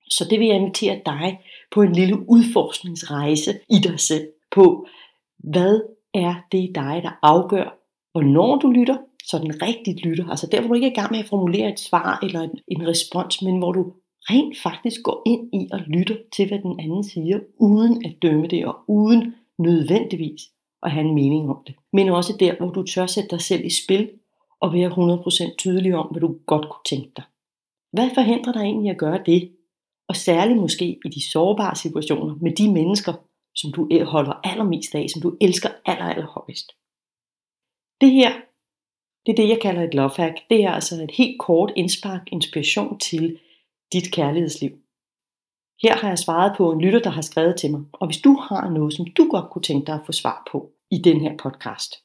Så 0.09 0.27
det 0.29 0.39
vil 0.39 0.47
jeg 0.47 0.55
invitere 0.55 1.01
dig 1.05 1.39
på 1.71 1.81
en 1.81 1.93
lille 1.93 2.29
udforskningsrejse 2.29 3.51
i 3.69 3.77
dig 3.83 3.99
selv 3.99 4.27
på, 4.51 4.87
hvad 5.37 5.81
er 6.13 6.35
det 6.51 6.57
i 6.57 6.71
dig, 6.75 7.01
der 7.03 7.19
afgør, 7.21 7.79
hvornår 8.11 8.57
du 8.57 8.71
lytter, 8.71 8.97
så 9.23 9.39
den 9.39 9.61
rigtigt 9.61 10.05
lytter. 10.05 10.29
Altså 10.29 10.47
der, 10.51 10.59
hvor 10.59 10.67
du 10.67 10.73
ikke 10.73 10.87
er 10.87 10.91
i 10.91 10.95
gang 10.95 11.11
med 11.11 11.19
at 11.19 11.29
formulere 11.29 11.69
et 11.69 11.79
svar 11.79 12.19
eller 12.23 12.41
en, 12.41 12.59
en 12.67 12.87
respons, 12.87 13.41
men 13.41 13.57
hvor 13.57 13.71
du 13.71 13.93
rent 14.29 14.57
faktisk 14.57 15.03
går 15.03 15.21
ind 15.25 15.53
i 15.53 15.69
og 15.71 15.79
lytter 15.79 16.15
til, 16.35 16.47
hvad 16.47 16.59
den 16.59 16.79
anden 16.79 17.03
siger, 17.03 17.39
uden 17.57 18.05
at 18.05 18.21
dømme 18.21 18.47
det, 18.47 18.65
og 18.65 18.75
uden 18.87 19.35
nødvendigvis 19.57 20.41
at 20.83 20.91
have 20.91 21.05
en 21.05 21.15
mening 21.15 21.49
om 21.49 21.63
det. 21.67 21.75
Men 21.93 22.09
også 22.09 22.33
der, 22.39 22.55
hvor 22.57 22.69
du 22.69 22.83
tør 22.83 23.05
sætte 23.05 23.29
dig 23.29 23.41
selv 23.41 23.65
i 23.65 23.69
spil, 23.69 24.09
og 24.63 24.73
være 24.73 24.89
100% 24.89 25.55
tydelig 25.55 25.95
om, 25.95 26.07
hvad 26.07 26.21
du 26.21 26.35
godt 26.45 26.69
kunne 26.69 26.85
tænke 26.85 27.11
dig. 27.15 27.23
Hvad 27.91 28.09
forhindrer 28.13 28.53
dig 28.53 28.61
egentlig 28.61 28.91
at 28.91 28.97
gøre 28.97 29.23
det? 29.25 29.51
Og 30.07 30.15
særligt 30.15 30.59
måske 30.59 30.85
i 31.05 31.09
de 31.09 31.31
sårbare 31.31 31.75
situationer 31.75 32.35
med 32.41 32.55
de 32.55 32.71
mennesker, 32.71 33.13
som 33.55 33.71
du 33.71 34.03
holder 34.03 34.33
allermest 34.43 34.95
af, 34.95 35.09
som 35.09 35.21
du 35.21 35.37
elsker 35.41 35.69
aller, 35.85 36.05
aller 36.05 36.27
højst. 36.27 36.71
Det 38.01 38.11
her, 38.11 38.31
det 39.25 39.31
er 39.31 39.35
det, 39.35 39.49
jeg 39.49 39.59
kalder 39.61 39.83
et 39.83 39.93
love 39.93 40.11
hack. 40.17 40.37
Det 40.49 40.63
er 40.63 40.71
altså 40.71 41.03
et 41.03 41.11
helt 41.11 41.39
kort 41.39 41.71
indspark 41.75 42.21
inspiration 42.31 42.99
til 42.99 43.39
dit 43.93 44.11
kærlighedsliv. 44.11 44.71
Her 45.83 45.95
har 45.95 46.07
jeg 46.07 46.17
svaret 46.17 46.53
på 46.57 46.71
en 46.71 46.81
lytter, 46.81 46.99
der 46.99 47.09
har 47.09 47.21
skrevet 47.21 47.55
til 47.55 47.71
mig. 47.71 47.81
Og 47.93 48.07
hvis 48.07 48.21
du 48.21 48.33
har 48.33 48.69
noget, 48.69 48.93
som 48.93 49.05
du 49.17 49.27
godt 49.31 49.49
kunne 49.51 49.61
tænke 49.61 49.87
dig 49.87 49.95
at 49.95 50.05
få 50.05 50.11
svar 50.11 50.47
på 50.51 50.71
i 50.91 50.97
den 50.97 51.21
her 51.21 51.37
podcast. 51.37 51.95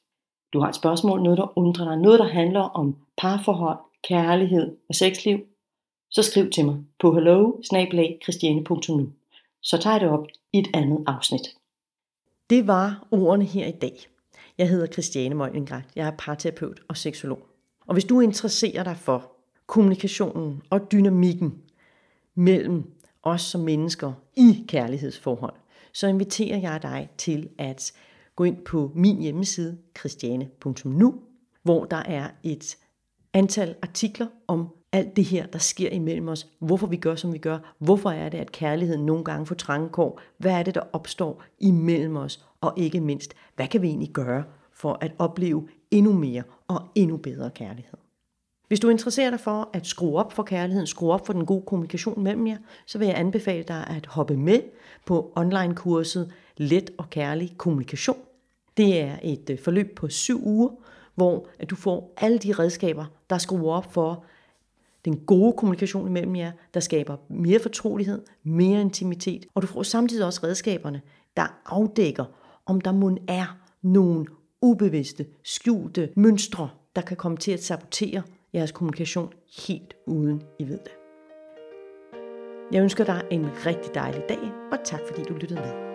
Du 0.53 0.59
har 0.59 0.69
et 0.69 0.75
spørgsmål, 0.75 1.23
noget 1.23 1.37
der 1.37 1.57
undrer 1.57 1.85
dig, 1.85 1.97
noget 1.97 2.19
der 2.19 2.27
handler 2.27 2.61
om 2.61 2.97
parforhold, 3.17 3.79
kærlighed 4.03 4.77
og 4.89 4.95
sexliv, 4.95 5.39
så 6.11 6.23
skriv 6.23 6.49
til 6.49 6.65
mig 6.65 6.77
på 6.99 7.13
hello 7.13 7.61
Så 9.61 9.77
tager 9.81 9.93
jeg 9.93 10.01
det 10.01 10.09
op 10.09 10.27
i 10.53 10.59
et 10.59 10.67
andet 10.73 11.03
afsnit. 11.07 11.41
Det 12.49 12.67
var 12.67 13.07
ordene 13.11 13.45
her 13.45 13.67
i 13.67 13.71
dag. 13.71 14.07
Jeg 14.57 14.69
hedder 14.69 14.87
Christiane 14.87 15.35
Møjlingrat. 15.35 15.83
Jeg 15.95 16.07
er 16.07 16.11
parterapeut 16.17 16.79
og 16.89 16.97
seksolog. 16.97 17.39
Og 17.87 17.93
hvis 17.93 18.05
du 18.05 18.19
interesserer 18.19 18.83
dig 18.83 18.97
for 18.97 19.31
kommunikationen 19.67 20.61
og 20.69 20.91
dynamikken 20.91 21.63
mellem 22.35 22.83
os 23.23 23.41
som 23.41 23.61
mennesker 23.61 24.13
i 24.37 24.65
kærlighedsforhold, 24.67 25.53
så 25.93 26.07
inviterer 26.07 26.57
jeg 26.57 26.79
dig 26.81 27.09
til 27.17 27.49
at 27.57 27.93
gå 28.35 28.43
ind 28.43 28.57
på 28.65 28.91
min 28.95 29.21
hjemmeside 29.21 29.77
christiane.nu, 29.99 31.15
hvor 31.63 31.85
der 31.85 32.03
er 32.05 32.29
et 32.43 32.77
antal 33.33 33.75
artikler 33.81 34.27
om 34.47 34.67
alt 34.91 35.15
det 35.15 35.25
her, 35.25 35.45
der 35.45 35.59
sker 35.59 35.89
imellem 35.89 36.27
os, 36.27 36.47
hvorfor 36.59 36.87
vi 36.87 36.97
gør, 36.97 37.15
som 37.15 37.33
vi 37.33 37.37
gør, 37.37 37.75
hvorfor 37.79 38.09
er 38.09 38.29
det, 38.29 38.37
at 38.37 38.51
kærligheden 38.51 39.05
nogle 39.05 39.23
gange 39.23 39.45
får 39.45 39.55
trangekår, 39.55 40.21
hvad 40.37 40.51
er 40.51 40.63
det, 40.63 40.75
der 40.75 40.81
opstår 40.93 41.43
imellem 41.59 42.15
os, 42.15 42.45
og 42.61 42.73
ikke 42.77 43.01
mindst, 43.01 43.33
hvad 43.55 43.67
kan 43.67 43.81
vi 43.81 43.87
egentlig 43.87 44.09
gøre 44.09 44.43
for 44.71 44.97
at 45.01 45.11
opleve 45.19 45.67
endnu 45.91 46.13
mere 46.13 46.43
og 46.67 46.81
endnu 46.95 47.17
bedre 47.17 47.49
kærlighed. 47.49 47.97
Hvis 48.69 48.79
du 48.79 48.89
interesserer 48.89 49.29
dig 49.29 49.39
for 49.39 49.69
at 49.73 49.87
skrue 49.87 50.19
op 50.19 50.33
for 50.33 50.43
kærligheden, 50.43 50.87
skrue 50.87 51.13
op 51.13 51.25
for 51.25 51.33
den 51.33 51.45
gode 51.45 51.63
kommunikation 51.67 52.23
mellem 52.23 52.47
jer, 52.47 52.57
så 52.85 52.97
vil 52.97 53.07
jeg 53.07 53.17
anbefale 53.17 53.63
dig 53.63 53.87
at 53.87 54.05
hoppe 54.05 54.37
med 54.37 54.61
på 55.05 55.33
online-kurset 55.35 56.31
Let 56.57 56.91
og 56.97 57.09
Kærlig 57.09 57.53
Kommunikation. 57.57 58.17
Det 58.77 59.01
er 59.01 59.15
et 59.23 59.49
øh, 59.49 59.59
forløb 59.59 59.95
på 59.95 60.09
syv 60.09 60.47
uger, 60.47 60.69
hvor 61.15 61.47
at 61.59 61.69
du 61.69 61.75
får 61.75 62.13
alle 62.17 62.37
de 62.37 62.53
redskaber, 62.53 63.05
der 63.29 63.37
skruer 63.37 63.73
op 63.75 63.93
for 63.93 64.23
den 65.05 65.17
gode 65.17 65.53
kommunikation 65.53 66.13
mellem 66.13 66.35
jer, 66.35 66.51
der 66.73 66.79
skaber 66.79 67.17
mere 67.29 67.59
fortrolighed, 67.59 68.21
mere 68.43 68.81
intimitet, 68.81 69.45
og 69.53 69.61
du 69.61 69.67
får 69.67 69.83
samtidig 69.83 70.25
også 70.25 70.39
redskaberne, 70.43 71.01
der 71.37 71.59
afdækker, 71.65 72.25
om 72.65 72.81
der 72.81 72.91
mund 72.91 73.17
er 73.27 73.57
nogle 73.81 74.25
ubevidste, 74.61 75.25
skjulte 75.43 76.09
mønstre, 76.15 76.69
der 76.95 77.01
kan 77.01 77.17
komme 77.17 77.37
til 77.37 77.51
at 77.51 77.63
sabotere 77.63 78.23
jeres 78.53 78.71
kommunikation 78.71 79.33
helt 79.67 79.93
uden 80.07 80.43
I 80.59 80.63
ved 80.63 80.77
det. 80.77 80.91
Jeg 82.71 82.81
ønsker 82.81 83.03
dig 83.03 83.23
en 83.31 83.45
rigtig 83.65 83.95
dejlig 83.95 84.23
dag, 84.29 84.51
og 84.71 84.77
tak 84.83 84.99
fordi 85.07 85.23
du 85.23 85.33
lyttede 85.33 85.59
med. 85.59 85.88